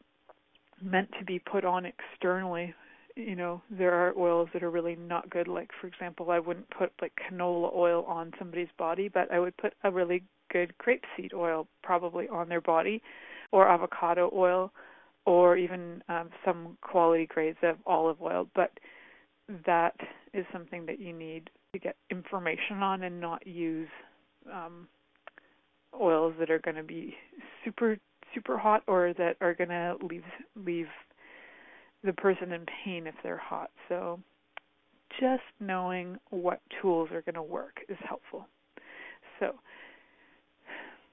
[0.83, 2.75] meant to be put on externally.
[3.15, 5.49] You know there are oils that are really not good.
[5.49, 9.57] Like for example i wouldn't put like canola oil on somebody's body but i would
[9.57, 13.03] put a really good grapeseed oil probably on their body
[13.53, 14.73] or avocado oil
[15.25, 18.49] or even um, some quality grades of olive oil.
[18.55, 18.71] But
[19.67, 19.97] that
[20.33, 23.89] is something that you need to get information on and not use
[24.53, 24.89] um,
[26.01, 27.15] oils that are going to be
[27.65, 27.97] super
[28.35, 30.89] super hot or that are going to leave leave
[32.05, 33.71] the person in pain if they're hot.
[33.89, 34.21] So
[35.19, 38.47] just knowing what tools are going to work is helpful.
[39.41, 39.55] So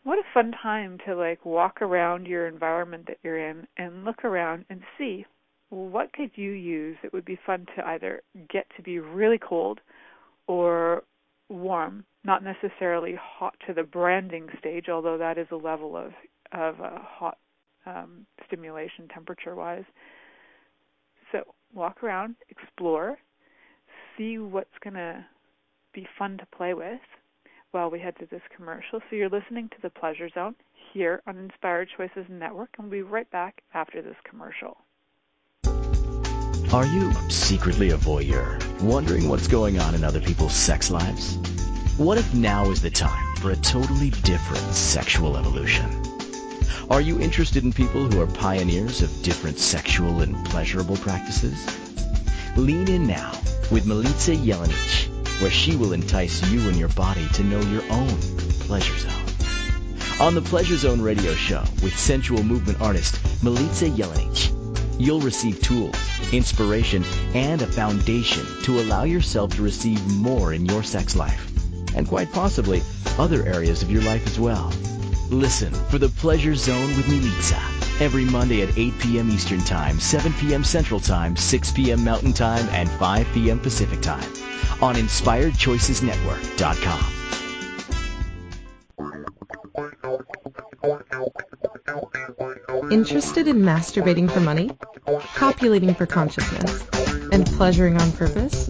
[0.03, 4.25] what a fun time to like walk around your environment that you're in and look
[4.25, 5.25] around and see
[5.69, 9.79] what could you use that would be fun to either get to be really cold
[10.47, 11.03] or
[11.49, 16.13] warm, not necessarily hot to the branding stage, although that is a level of
[16.51, 17.38] of uh, hot
[17.86, 19.83] um, stimulation temperature wise.
[21.31, 23.17] So walk around, explore,
[24.17, 25.25] see what's going to
[25.93, 27.01] be fun to play with
[27.71, 28.99] while we head to this commercial.
[29.09, 30.55] So you're listening to the Pleasure Zone
[30.93, 34.77] here on Inspired Choices Network, and we'll be right back after this commercial.
[36.71, 41.38] Are you secretly a voyeur, wondering what's going on in other people's sex lives?
[41.97, 45.86] What if now is the time for a totally different sexual evolution?
[46.89, 51.63] Are you interested in people who are pioneers of different sexual and pleasurable practices?
[52.58, 53.32] Lean in now
[53.69, 58.17] with Milica Jelenic, where she will entice you and your body to know your own
[58.62, 59.12] pleasure zone.
[60.19, 65.95] On the Pleasure Zone radio show with sensual movement artist Milica Jelenic, you'll receive tools,
[66.34, 67.03] inspiration,
[67.36, 71.53] and a foundation to allow yourself to receive more in your sex life,
[71.95, 72.82] and quite possibly
[73.17, 74.71] other areas of your life as well.
[75.29, 79.29] Listen for The Pleasure Zone with Milica every Monday at 8 p.m.
[79.29, 80.63] Eastern Time, 7 p.m.
[80.63, 82.03] Central Time, 6 p.m.
[82.03, 83.60] Mountain Time, and 5 p.m.
[83.60, 84.27] Pacific Time
[84.82, 87.13] on InspiredChoicesNetwork.com.
[92.91, 94.71] Interested in masturbating for money,
[95.36, 96.86] copulating for consciousness,
[97.32, 98.69] and pleasuring on purpose?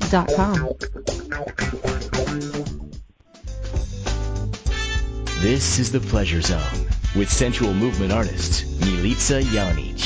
[5.39, 6.59] this is the Pleasure Zone
[7.15, 10.01] with sensual movement artist Milica Jelenic.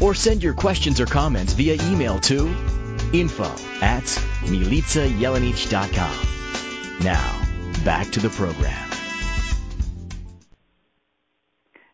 [0.00, 2.46] or send your questions or comments via email to
[3.12, 4.04] info at
[4.44, 6.28] milicajelenic.com.
[7.04, 7.42] Now,
[7.84, 8.90] back to the program.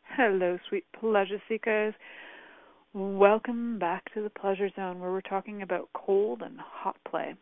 [0.02, 1.94] Hello, sweet pleasure seekers.
[2.92, 7.34] Welcome back to the Pleasure Zone where we're talking about cold and hot play.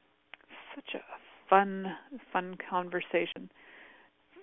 [0.74, 1.00] Such a
[1.48, 1.96] fun,
[2.32, 3.50] fun conversation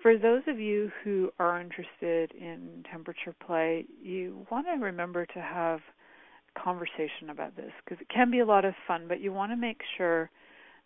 [0.04, 5.40] for those of you who are interested in temperature play, you want to remember to
[5.40, 5.80] have
[6.62, 9.56] conversation about this because it can be a lot of fun, but you want to
[9.56, 10.30] make sure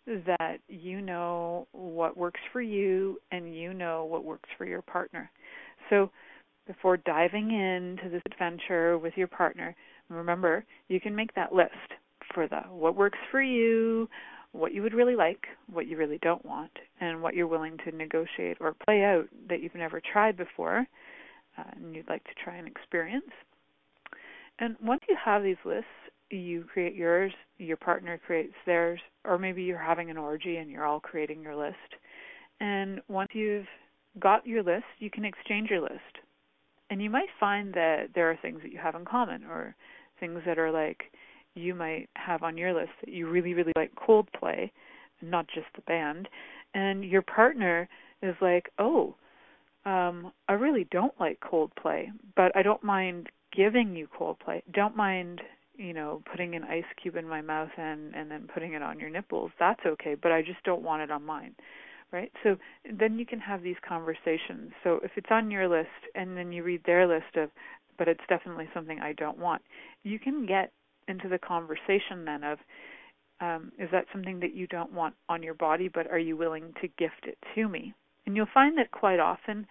[0.06, 5.30] that you know what works for you and you know what works for your partner.
[5.90, 6.10] So
[6.66, 9.74] before diving into this adventure with your partner,
[10.08, 11.72] remember you can make that list
[12.32, 14.08] for the what works for you,
[14.58, 17.96] what you would really like, what you really don't want, and what you're willing to
[17.96, 20.86] negotiate or play out that you've never tried before
[21.56, 23.30] uh, and you'd like to try and experience.
[24.58, 25.86] And once you have these lists,
[26.30, 30.84] you create yours, your partner creates theirs, or maybe you're having an orgy and you're
[30.84, 31.76] all creating your list.
[32.60, 33.66] And once you've
[34.18, 36.18] got your list, you can exchange your list.
[36.90, 39.76] And you might find that there are things that you have in common or
[40.18, 41.04] things that are like
[41.58, 44.70] you might have on your list that you really, really like Coldplay,
[45.22, 46.28] not just the band,
[46.74, 47.88] and your partner
[48.22, 49.14] is like, oh,
[49.84, 54.62] um, I really don't like Coldplay, but I don't mind giving you Coldplay.
[54.72, 55.40] Don't mind,
[55.76, 59.00] you know, putting an ice cube in my mouth and and then putting it on
[59.00, 59.50] your nipples.
[59.58, 61.54] That's okay, but I just don't want it on mine.
[62.10, 62.32] Right?
[62.42, 62.56] So
[62.98, 64.72] then you can have these conversations.
[64.82, 67.50] So if it's on your list and then you read their list of
[67.98, 69.60] but it's definitely something I don't want.
[70.04, 70.72] You can get
[71.08, 72.58] into the conversation then of
[73.40, 76.72] um, is that something that you don't want on your body, but are you willing
[76.80, 77.94] to gift it to me?
[78.26, 79.66] And you'll find that quite often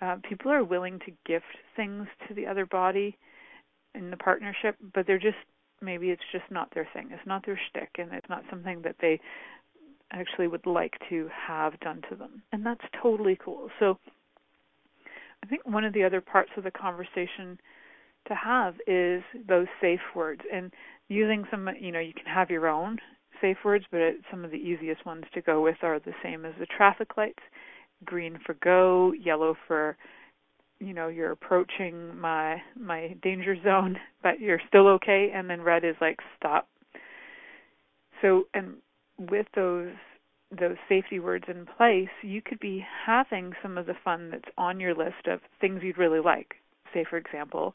[0.00, 3.16] uh, people are willing to gift things to the other body
[3.94, 5.36] in the partnership, but they're just
[5.80, 7.08] maybe it's just not their thing.
[7.12, 9.20] It's not their shtick, and it's not something that they
[10.12, 13.68] actually would like to have done to them, and that's totally cool.
[13.78, 13.98] So,
[15.42, 17.60] I think one of the other parts of the conversation
[18.28, 20.42] to have is those safe words.
[20.52, 20.72] And
[21.08, 21.68] using some.
[21.80, 22.98] You know, you can have your own
[23.40, 26.54] safe words, but some of the easiest ones to go with are the same as
[26.58, 27.42] the traffic lights:
[28.04, 29.96] green for go, yellow for
[30.80, 35.32] you know you're approaching my my danger zone but you're still okay.
[35.34, 36.68] And then red is like stop.
[38.22, 38.74] So and
[39.18, 39.92] with those
[40.50, 44.80] those safety words in place you could be having some of the fun that's on
[44.80, 46.54] your list of things you'd really like.
[46.94, 47.74] Say for example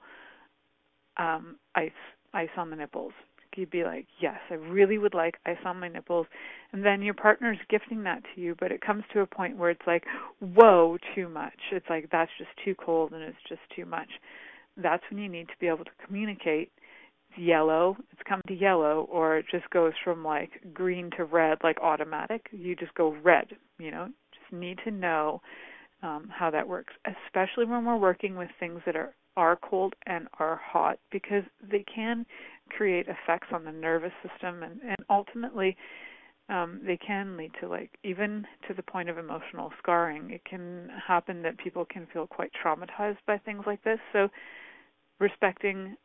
[1.18, 1.91] um ice
[2.34, 3.14] ice on the nipples
[3.57, 6.28] you'd be like, yes, I really would like ice on my nipples.
[6.72, 9.70] And then your partner's gifting that to you, but it comes to a point where
[9.70, 10.03] it's like,
[10.39, 11.57] whoa, too much.
[11.72, 14.09] It's like, that's just too cold and it's just too much.
[14.78, 16.72] That's when you need to be able to communicate.
[17.30, 21.59] It's yellow, it's come to yellow, or it just goes from like green to red,
[21.64, 22.47] like automatic.
[22.51, 23.47] You just go red,
[23.78, 25.41] you know, just need to know
[26.01, 30.27] um, how that works, especially when we're working with things that are are cold and
[30.39, 32.25] are hot because they can
[32.69, 35.75] create effects on the nervous system and, and ultimately
[36.49, 40.29] um, they can lead to like even to the point of emotional scarring.
[40.31, 43.99] It can happen that people can feel quite traumatized by things like this.
[44.11, 44.27] So
[45.19, 45.95] respecting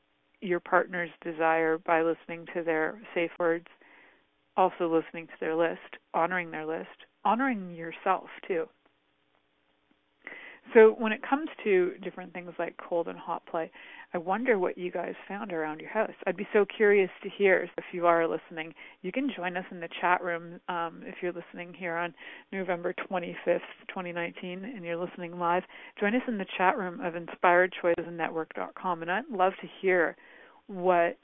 [0.40, 3.66] your partner's desire by listening to their safe words,
[4.56, 8.68] also listening to their list, honoring their list, honoring yourself too.
[10.74, 13.70] So when it comes to different things like cold and hot play,
[14.12, 16.12] I wonder what you guys found around your house.
[16.26, 17.68] I'd be so curious to hear.
[17.76, 21.32] If you are listening, you can join us in the chat room um, if you're
[21.32, 22.14] listening here on
[22.52, 25.62] November 25th, 2019, and you're listening live.
[26.00, 30.16] Join us in the chat room of InspiredChoicesNetwork.com, and I'd love to hear
[30.66, 31.18] what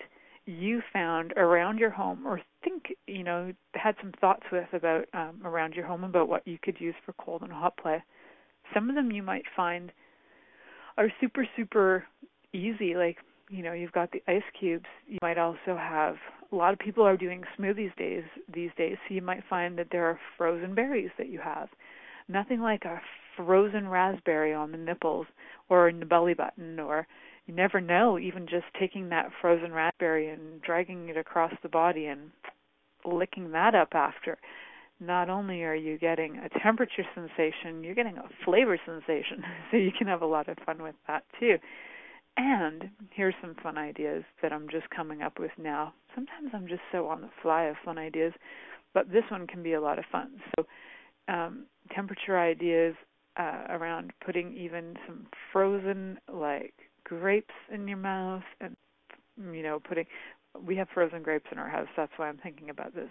[0.46, 5.40] you found around your home or think you know had some thoughts with about um,
[5.42, 8.02] around your home about what you could use for cold and hot play
[8.72, 9.92] some of them you might find
[10.96, 12.04] are super super
[12.52, 12.94] easy.
[12.96, 14.86] Like you know you've got the ice cubes.
[15.06, 16.16] You might also have
[16.52, 18.96] a lot of people are doing smoothies days these days.
[19.08, 21.68] So you might find that there are frozen berries that you have.
[22.28, 23.00] Nothing like a
[23.36, 25.26] frozen raspberry on the nipples
[25.68, 27.06] or in the belly button or
[27.46, 32.06] you never know even just taking that frozen raspberry and dragging it across the body
[32.06, 32.30] and
[33.04, 34.38] licking that up after
[35.00, 39.42] not only are you getting a temperature sensation, you're getting a flavor sensation.
[39.70, 41.56] So you can have a lot of fun with that too.
[42.36, 45.94] And here's some fun ideas that I'm just coming up with now.
[46.14, 48.32] Sometimes I'm just so on the fly of fun ideas,
[48.92, 50.30] but this one can be a lot of fun.
[50.56, 50.66] So,
[51.28, 52.94] um, temperature ideas
[53.36, 56.74] uh, around putting even some frozen like
[57.04, 58.76] grapes in your mouth, and
[59.52, 60.06] you know, putting.
[60.64, 61.88] We have frozen grapes in our house.
[61.96, 63.10] That's why I'm thinking about this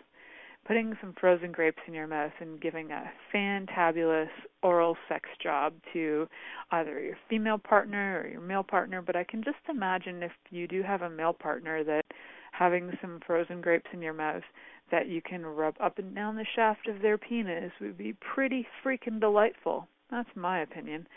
[0.66, 4.30] putting some frozen grapes in your mouth and giving a fantabulous
[4.61, 6.28] oral sex job to
[6.72, 9.01] either your female partner or your male partner.
[9.01, 12.05] But I can just imagine if you do have a male partner that
[12.51, 14.43] having some frozen grapes in your mouth
[14.91, 18.66] that you can rub up and down the shaft of their penis would be pretty
[18.86, 19.88] freaking delightful.
[20.11, 21.07] That's my opinion.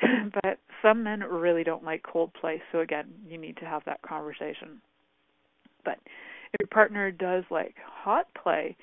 [0.42, 4.02] but some men really don't like cold play, so again, you need to have that
[4.02, 4.80] conversation.
[5.84, 5.98] But
[6.60, 8.76] your partner does like hot play,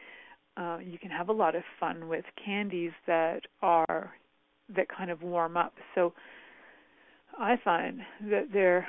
[0.57, 4.11] uh, you can have a lot of fun with candies that are
[4.75, 5.73] that kind of warm up.
[5.95, 6.13] So
[7.37, 8.87] I find that there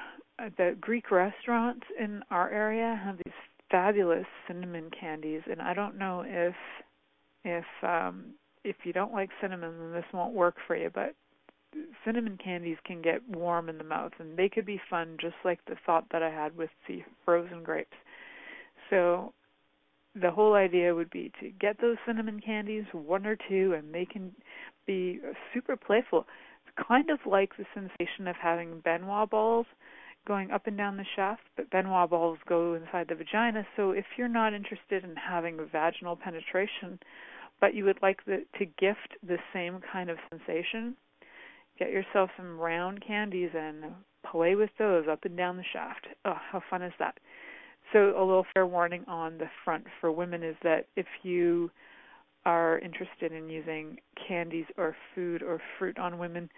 [0.56, 3.34] the Greek restaurants in our area have these
[3.70, 6.54] fabulous cinnamon candies, and I don't know if
[7.44, 10.90] if um, if you don't like cinnamon, then this won't work for you.
[10.92, 11.14] But
[12.04, 15.64] cinnamon candies can get warm in the mouth, and they could be fun, just like
[15.66, 17.96] the thought that I had with the frozen grapes.
[18.90, 19.32] So
[20.20, 24.04] the whole idea would be to get those cinnamon candies, one or two, and they
[24.04, 24.32] can
[24.86, 25.20] be
[25.54, 26.26] super playful.
[26.66, 29.66] It's kind of like the sensation of having Ben Wa balls
[30.26, 33.66] going up and down the shaft, but Ben Wa balls go inside the vagina.
[33.76, 36.98] So if you're not interested in having vaginal penetration,
[37.60, 40.96] but you would like the, to gift the same kind of sensation,
[41.78, 43.84] get yourself some round candies and
[44.30, 46.06] play with those up and down the shaft.
[46.24, 47.18] Oh, how fun is that?
[47.92, 51.70] So a little fair warning on the front for women is that if you
[52.44, 56.48] are interested in using candies or food or fruit on women,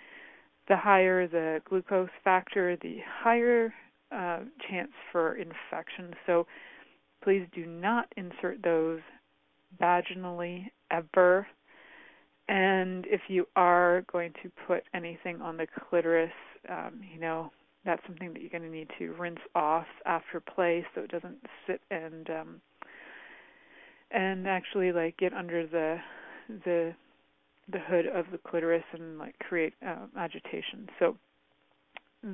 [0.68, 3.72] the higher the glucose factor, the higher
[4.12, 6.14] uh, chance for infection.
[6.26, 6.47] So
[7.24, 9.01] please do not insert those
[9.80, 11.47] vaginally ever.
[12.49, 16.30] And if you are going to put anything on the clitoris,
[16.68, 17.51] um, you know,
[17.85, 21.39] that's something that you're going to need to rinse off after play so it doesn't
[21.66, 22.61] sit and um
[24.11, 25.97] and actually like get under the
[26.64, 26.95] the
[27.70, 30.89] the hood of the clitoris and like create uh, agitation.
[30.99, 31.16] So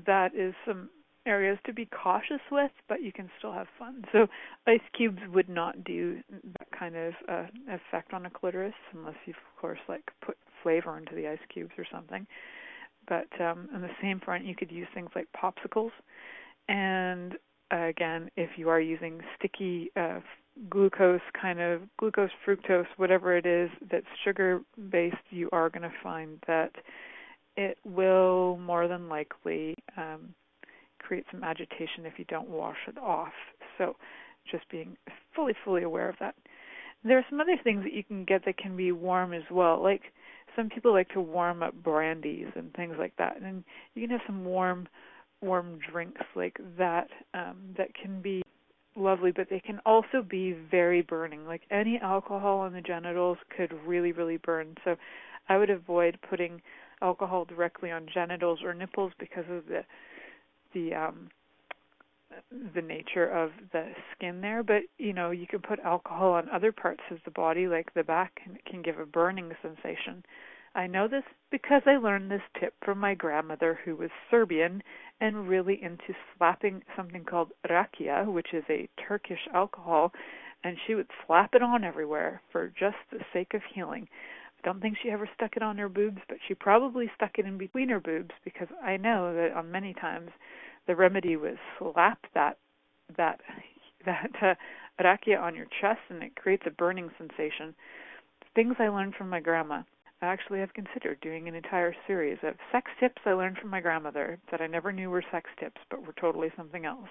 [0.06, 0.90] that is some
[1.26, 4.04] areas to be cautious with, but you can still have fun.
[4.12, 4.26] So
[4.66, 6.18] ice cubes would not do
[6.58, 10.96] that kind of uh, effect on a clitoris unless you, of course, like put flavor
[10.96, 12.26] into the ice cubes or something.
[13.08, 15.90] But um, on the same front, you could use things like popsicles.
[16.68, 17.34] And
[17.72, 20.20] uh, again, if you are using sticky uh,
[20.70, 25.92] glucose kind of glucose fructose whatever it is that's sugar based you are going to
[26.02, 26.72] find that
[27.56, 30.34] it will more than likely um,
[30.98, 33.32] create some agitation if you don't wash it off
[33.76, 33.94] so
[34.50, 34.96] just being
[35.34, 36.34] fully fully aware of that
[37.04, 39.80] there are some other things that you can get that can be warm as well
[39.80, 40.02] like
[40.58, 43.62] some people like to warm up brandies and things like that and
[43.94, 44.88] you can have some warm
[45.40, 48.42] warm drinks like that um, that can be
[48.98, 51.46] lovely, but they can also be very burning.
[51.46, 54.74] Like any alcohol on the genitals could really, really burn.
[54.84, 54.96] So
[55.48, 56.60] I would avoid putting
[57.00, 59.84] alcohol directly on genitals or nipples because of the
[60.74, 61.30] the um
[62.74, 66.72] the nature of the skin there but you know you can put alcohol on other
[66.72, 70.22] parts of the body like the back and it can give a burning sensation
[70.74, 74.82] I know this because I learned this tip from my grandmother who was Serbian
[75.20, 80.12] and really into slapping something called rakia, which is a Turkish alcohol,
[80.62, 84.08] and she would slap it on everywhere for just the sake of healing.
[84.58, 87.46] I don't think she ever stuck it on her boobs, but she probably stuck it
[87.46, 90.30] in between her boobs because I know that on many times
[90.88, 92.58] the remedy was slap that
[93.16, 93.40] that
[94.06, 94.54] that uh,
[95.00, 97.74] rakia on your chest and it creates a burning sensation.
[98.56, 99.82] Things I learned from my grandma.
[100.20, 103.80] I actually have considered doing an entire series of sex tips I learned from my
[103.80, 107.06] grandmother that I never knew were sex tips, but were totally something else.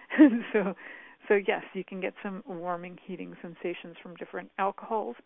[0.52, 0.74] so,
[1.28, 5.16] so yes, you can get some warming, heating sensations from different alcohols.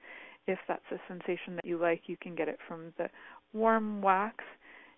[0.46, 3.08] If that's a sensation that you like, you can get it from the
[3.52, 4.44] warm wax.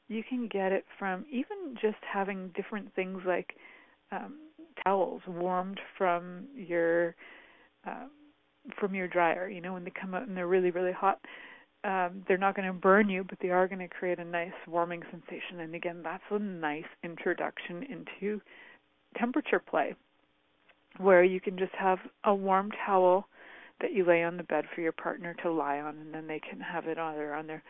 [0.08, 3.54] You can get it from even just having different things like
[4.10, 4.36] um,
[4.84, 7.14] towels warmed from your
[7.86, 8.06] uh,
[8.78, 9.48] from your dryer.
[9.48, 11.20] You know, when they come out and they're really, really hot
[11.84, 14.52] um, they're not going to burn you, but they are going to create a nice
[14.66, 15.60] warming sensation.
[15.60, 18.40] And again, that's a nice introduction into
[19.16, 19.94] temperature play,
[20.98, 23.28] where you can just have a warm towel
[23.80, 26.40] that you lay on the bed for your partner to lie on, and then they
[26.40, 27.62] can have it either on their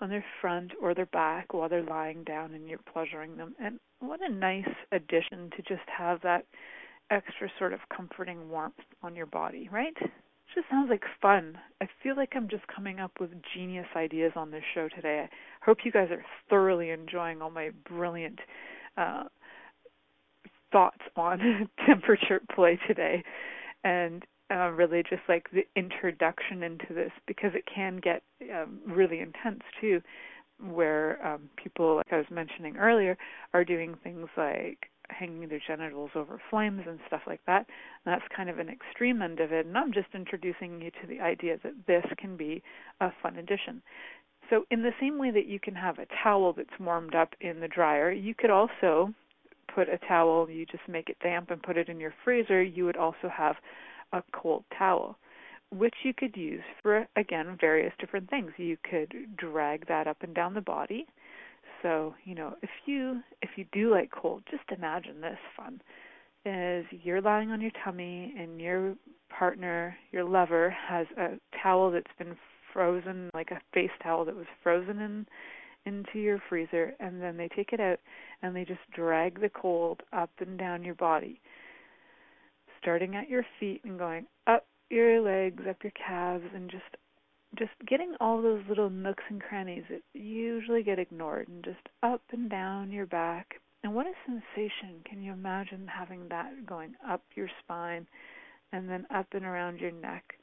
[0.00, 3.54] on their front or their back while they're lying down and you're pleasuring them.
[3.60, 6.46] And what a nice addition to just have that
[7.10, 9.96] extra sort of comforting warmth on your body, right?
[10.54, 11.58] just sounds like fun.
[11.80, 15.26] I feel like I'm just coming up with genius ideas on this show today.
[15.26, 18.38] I hope you guys are thoroughly enjoying all my brilliant
[18.96, 19.24] uh,
[20.70, 23.24] thoughts on temperature play today,
[23.82, 24.24] and
[24.54, 28.22] uh, really just like the introduction into this because it can get
[28.54, 30.00] um, really intense too,
[30.60, 33.16] where um, people, like I was mentioning earlier,
[33.52, 37.66] are doing things like hanging their genitals over flames and stuff like that.
[38.04, 39.66] And that's kind of an extreme end of it.
[39.66, 42.62] And I'm just introducing you to the idea that this can be
[43.00, 43.82] a fun addition.
[44.50, 47.60] So, in the same way that you can have a towel that's warmed up in
[47.60, 49.12] the dryer, you could also
[49.74, 52.62] put a towel, you just make it damp and put it in your freezer.
[52.62, 53.56] You would also have
[54.12, 55.18] a cold towel,
[55.70, 58.52] which you could use for, again, various different things.
[58.56, 61.06] You could drag that up and down the body
[61.84, 65.82] so, you know, if you if you do like cold, just imagine this fun.
[66.46, 68.94] Is you're lying on your tummy and your
[69.28, 72.36] partner, your lover has a towel that's been
[72.72, 75.26] frozen like a face towel that was frozen in
[75.86, 78.00] into your freezer and then they take it out
[78.42, 81.38] and they just drag the cold up and down your body
[82.84, 86.84] starting at your feet and going up your legs up your calves and just
[87.58, 92.20] just getting all those little nooks and crannies that usually get ignored and just up
[92.32, 93.54] and down your back.
[93.84, 95.00] And what a sensation.
[95.08, 98.06] Can you imagine having that going up your spine
[98.72, 100.34] and then up and around your neck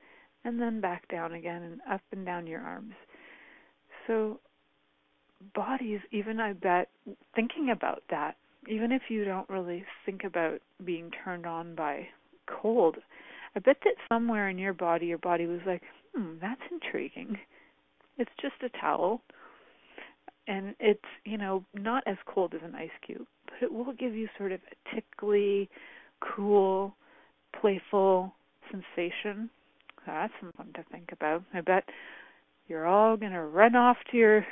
[0.45, 2.93] and then back down again and up and down your arms?
[4.07, 4.39] So,
[5.53, 6.87] bodies, even I bet,
[7.35, 8.37] thinking about that,
[8.69, 12.07] even if you don't really think about being turned on by
[12.61, 12.97] cold,
[13.55, 15.81] I bet that somewhere in your body, your body was like,
[16.15, 17.37] hmm, that's intriguing.
[18.17, 19.21] It's just a towel.
[20.47, 24.15] and it's you know not as cold as an ice cube, but it will give
[24.15, 25.69] you sort of a tickly,
[26.19, 26.95] cool,
[27.59, 28.33] playful
[28.71, 29.49] sensation.
[30.05, 31.43] That's something to think about.
[31.53, 31.83] I bet
[32.67, 34.45] you're all gonna run off to your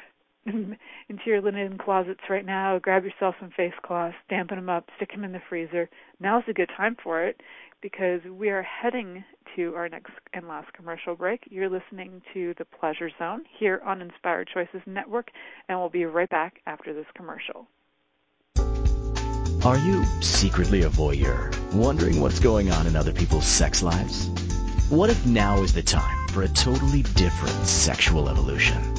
[0.45, 0.77] into
[1.25, 5.23] your linen closets right now, grab yourself some face cloths, dampen them up, stick them
[5.23, 5.89] in the freezer.
[6.19, 7.41] Now's a good time for it
[7.81, 9.23] because we are heading
[9.55, 11.41] to our next and last commercial break.
[11.49, 15.29] You're listening to The Pleasure Zone here on Inspired Choices Network,
[15.67, 17.67] and we'll be right back after this commercial.
[19.65, 24.29] Are you secretly a voyeur, wondering what's going on in other people's sex lives?
[24.89, 28.98] What if now is the time for a totally different sexual evolution?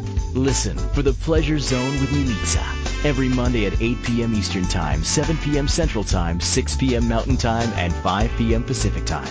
[0.33, 4.33] Listen for the Pleasure Zone with Milica every Monday at 8 p.m.
[4.33, 5.67] Eastern Time, 7 p.m.
[5.67, 7.09] Central Time, 6 p.m.
[7.09, 8.63] Mountain Time, and 5 p.m.
[8.63, 9.27] Pacific Time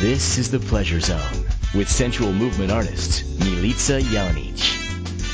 [0.04, 4.60] this is the Pleasure Zone with sensual movement artist Milica Jelenic.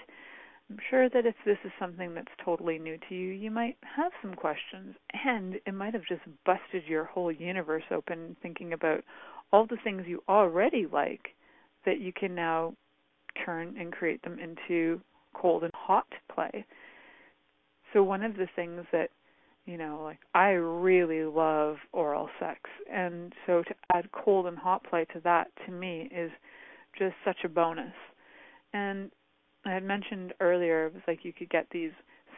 [0.70, 4.12] I'm sure that if this is something that's totally new to you, you might have
[4.22, 9.04] some questions and it might have just busted your whole universe open thinking about
[9.52, 11.34] all the things you already like
[11.84, 12.74] that you can now
[13.44, 15.00] turn and create them into
[15.34, 16.64] cold and hot play.
[17.92, 19.10] So one of the things that
[19.68, 22.58] you know, like I really love oral sex,
[22.90, 26.30] and so to add cold and hot play to that to me is
[26.98, 27.92] just such a bonus.
[28.72, 29.10] And
[29.66, 31.90] I had mentioned earlier, it was like you could get these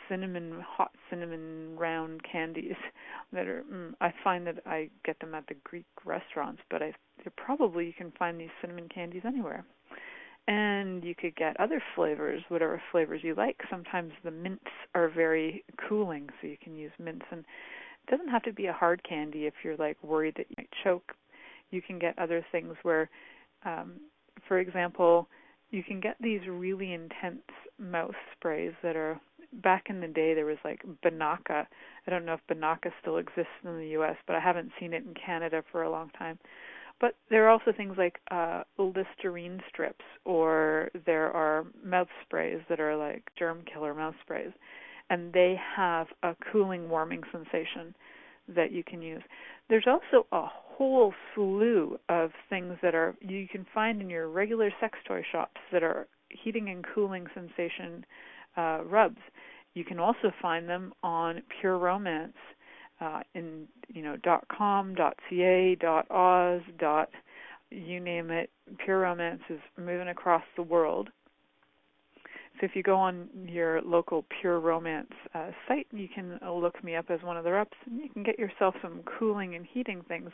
[0.09, 2.74] cinnamon, hot cinnamon round candies
[3.32, 3.62] that are.
[3.72, 6.92] Mm, I find that I get them at the Greek restaurants, but I
[7.36, 9.64] probably you can find these cinnamon candies anywhere
[10.51, 13.57] and you could get other flavors, whatever flavors you like.
[13.70, 14.64] Sometimes the mints
[14.96, 17.24] are very cooling, so you can use mints.
[17.30, 20.57] And it doesn't have to be a hard candy if you're like worried that you
[20.59, 21.12] might choke.
[21.70, 23.09] You can get other things where,
[23.64, 24.01] um,
[24.48, 25.28] for example,
[25.70, 27.46] you can get these really intense
[27.78, 29.20] mouth sprays that are.
[29.64, 31.66] Back in the day, there was like Binaca.
[32.07, 35.03] I don't know if Binaca still exists in the U.S., but I haven't seen it
[35.05, 36.38] in Canada for a long time
[37.01, 42.80] but there are also things like uh, Listerine strips, or there are mouth sprays that
[42.80, 44.53] are like germ killer mouth sprays,
[45.09, 47.94] and they have a cooling, warming sensation
[48.55, 49.22] that you can use.
[49.68, 54.70] There's also a whole slew of things that are you can find in your regular
[54.80, 58.05] sex toy shops that are heating and cooling sensation
[58.57, 59.20] uh, rubs.
[59.74, 62.36] You can also find them on Pure Romance
[63.01, 67.09] uh, in you know dot com, dot ca, dot oz, dot
[67.70, 68.51] you name it,
[68.84, 71.09] Pure Romance is moving across the world.
[72.59, 76.96] So if you go on your local Pure Romance uh, site, you can look me
[76.96, 80.03] up as one of the reps, and you can get yourself some cooling and heating
[80.09, 80.30] things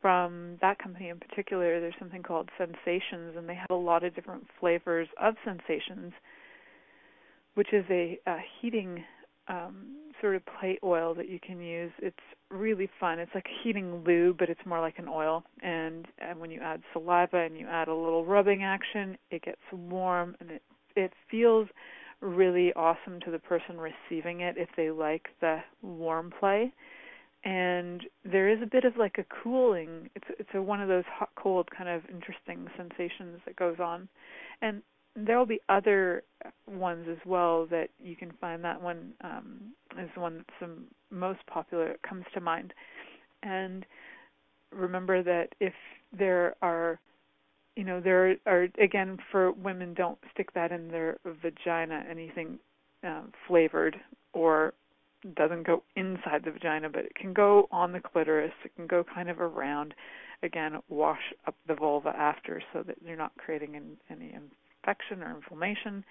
[0.00, 1.80] from that company in particular.
[1.80, 6.12] There's something called Sensations, and they have a lot of different flavors of Sensations,
[7.54, 9.02] which is a, a heating
[9.48, 11.92] um, sort of plate oil that you can use.
[11.98, 12.16] It's
[12.50, 13.18] really fun.
[13.18, 15.44] It's like heating lube, but it's more like an oil.
[15.62, 19.60] And, and when you add saliva and you add a little rubbing action, it gets
[19.72, 20.62] warm and it
[20.98, 21.68] it feels
[22.20, 26.72] really awesome to the person receiving it if they like the warm play.
[27.44, 30.10] And there is a bit of like a cooling.
[30.16, 34.08] It's it's a, one of those hot cold kind of interesting sensations that goes on.
[34.60, 34.82] And
[35.16, 36.22] there will be other
[36.66, 38.62] ones as well that you can find.
[38.62, 41.88] That one um, is the one that's the most popular.
[41.88, 42.72] that comes to mind.
[43.42, 43.84] And
[44.72, 45.74] remember that if
[46.16, 47.00] there are,
[47.76, 52.04] you know, there are again for women, don't stick that in their vagina.
[52.08, 52.58] Anything
[53.04, 53.96] um, flavored
[54.32, 54.74] or
[55.34, 58.52] doesn't go inside the vagina, but it can go on the clitoris.
[58.64, 59.94] It can go kind of around.
[60.44, 63.74] Again, wash up the vulva after so that you're not creating
[64.08, 64.32] any
[64.82, 66.04] infection or inflammation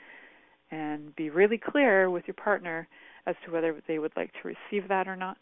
[0.72, 2.88] and be really clear with your partner
[3.26, 5.38] as to whether they would like to receive that or not.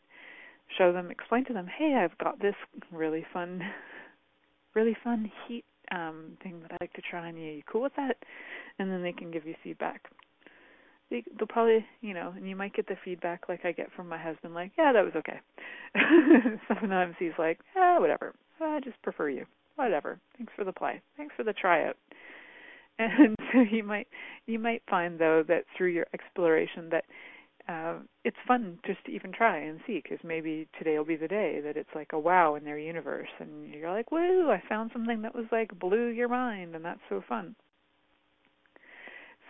[0.77, 2.55] Show them, explain to them, hey, I've got this
[2.91, 3.61] really fun,
[4.75, 7.51] really fun heat um, thing that I'd like to try on you.
[7.51, 8.17] you cool with that?
[8.79, 10.01] And then they can give you feedback.
[11.11, 14.09] They, they'll probably, you know, and you might get the feedback like I get from
[14.09, 15.39] my husband, like, yeah, that was okay.
[16.67, 18.33] Sometimes he's like, yeah, whatever.
[18.59, 19.45] I just prefer you.
[19.75, 20.19] Whatever.
[20.37, 21.01] Thanks for the play.
[21.17, 21.97] Thanks for the tryout.
[22.99, 24.07] And so you might
[24.45, 27.03] you might find though that through your exploration that
[27.67, 31.27] uh, it's fun just to even try and see because maybe today will be the
[31.27, 34.91] day that it's like a wow in their universe and you're like woo I found
[34.93, 37.55] something that was like blew your mind and that's so fun.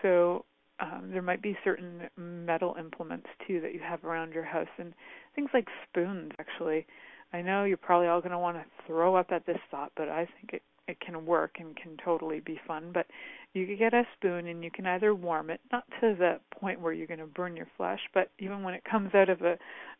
[0.01, 0.45] So
[0.79, 4.93] um, there might be certain metal implements too that you have around your house and
[5.35, 6.85] things like spoons actually.
[7.33, 10.09] I know you're probably all going to want to throw up at this thought, but
[10.09, 12.91] I think it it can work and can totally be fun.
[12.93, 13.07] But
[13.53, 16.79] you can get a spoon and you can either warm it, not to the point
[16.79, 19.57] where you're going to burn your flesh, but even when it comes out of a,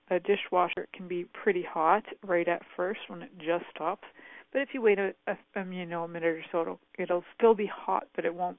[0.10, 4.08] a dishwasher, it can be pretty hot right at first when it just stops.
[4.52, 7.54] But if you wait a, a, you know a minute or so, it'll it'll still
[7.56, 8.58] be hot, but it won't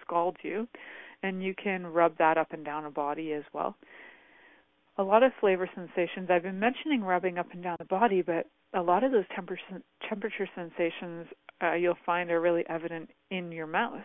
[0.00, 0.68] scald you.
[1.22, 3.76] And you can rub that up and down a body as well.
[4.96, 6.28] A lot of flavor sensations.
[6.30, 9.82] I've been mentioning rubbing up and down the body, but a lot of those temperature
[10.08, 11.26] temperature sensations
[11.62, 14.02] uh, you'll find are really evident in your mouth.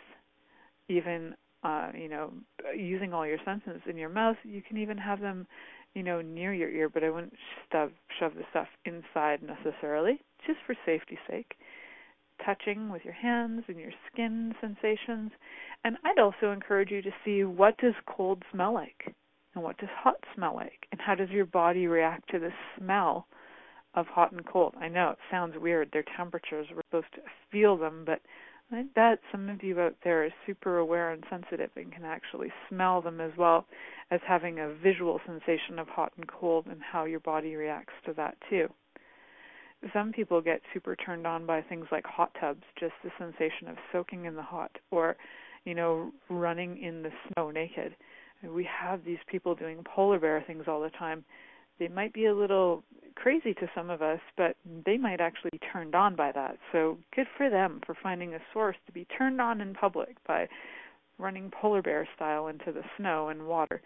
[0.87, 2.31] Even uh, you know,
[2.75, 5.45] using all your senses in your mouth, you can even have them,
[5.93, 6.87] you know, near your ear.
[6.87, 7.33] But I wouldn't
[7.71, 11.55] shove shove the stuff inside necessarily, just for safety's sake.
[12.45, 15.31] Touching with your hands and your skin sensations,
[15.83, 19.13] and I'd also encourage you to see what does cold smell like,
[19.53, 23.27] and what does hot smell like, and how does your body react to the smell
[23.95, 24.75] of hot and cold.
[24.79, 25.89] I know it sounds weird.
[25.91, 27.21] Their temperatures, we're supposed to
[27.51, 28.21] feel them, but
[28.71, 32.51] I bet some of you out there are super aware and sensitive and can actually
[32.67, 33.65] smell them as well
[34.11, 38.13] as having a visual sensation of hot and cold and how your body reacts to
[38.13, 38.67] that too.
[39.93, 43.77] Some people get super turned on by things like hot tubs, just the sensation of
[43.91, 45.15] soaking in the hot or,
[45.63, 47.95] you know, running in the snow naked.
[48.43, 51.23] We have these people doing polar bear things all the time
[51.79, 52.83] they might be a little
[53.15, 54.55] crazy to some of us, but
[54.85, 56.57] they might actually be turned on by that.
[56.71, 60.47] So good for them for finding a source to be turned on in public by
[61.17, 63.81] running polar bear style into the snow and water.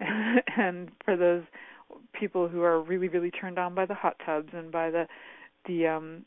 [0.00, 1.42] and for those
[2.12, 5.06] people who are really really turned on by the hot tubs and by the
[5.66, 6.24] the um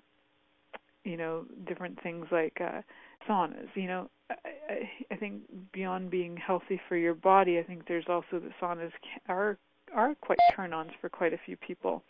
[1.03, 2.81] you know different things like uh
[3.27, 5.41] saunas you know I, I think
[5.73, 8.91] beyond being healthy for your body i think there's also the saunas
[9.27, 9.57] are
[9.93, 12.03] are quite turn-ons for quite a few people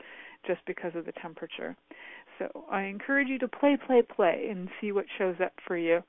[0.46, 1.76] just because of the temperature.
[2.40, 6.02] So I encourage you to play, play, play, and see what shows up for you.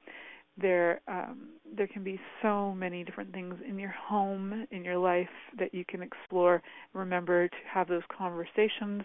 [0.61, 5.29] There, um, there can be so many different things in your home, in your life
[5.59, 6.63] that you can explore.
[6.95, 9.03] Remember to have those conversations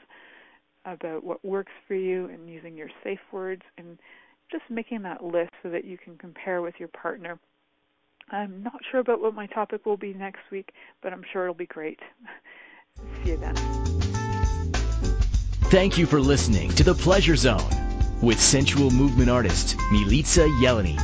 [0.86, 4.00] about what works for you and using your safe words and
[4.52, 7.40] just making that list so that you can compare with your partner.
[8.30, 10.72] I'm not sure about what my topic will be next week,
[11.02, 12.00] but I'm sure it'll be great.
[13.24, 13.56] See you then.
[15.66, 17.70] Thank you for listening to The Pleasure Zone
[18.22, 21.00] with sensual movement artist Milica Jelenic.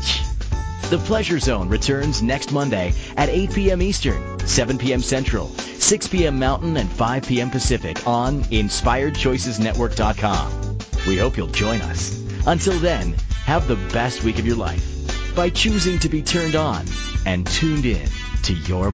[0.89, 3.81] The Pleasure Zone returns next Monday at 8 p.m.
[3.81, 5.01] Eastern, 7 p.m.
[5.01, 6.39] Central, 6 p.m.
[6.39, 7.49] Mountain, and 5 p.m.
[7.49, 10.77] Pacific on InspiredChoicesNetwork.com.
[11.07, 12.17] We hope you'll join us.
[12.47, 13.13] Until then,
[13.45, 14.98] have the best week of your life
[15.35, 16.85] by choosing to be turned on
[17.25, 18.07] and tuned in
[18.43, 18.91] to your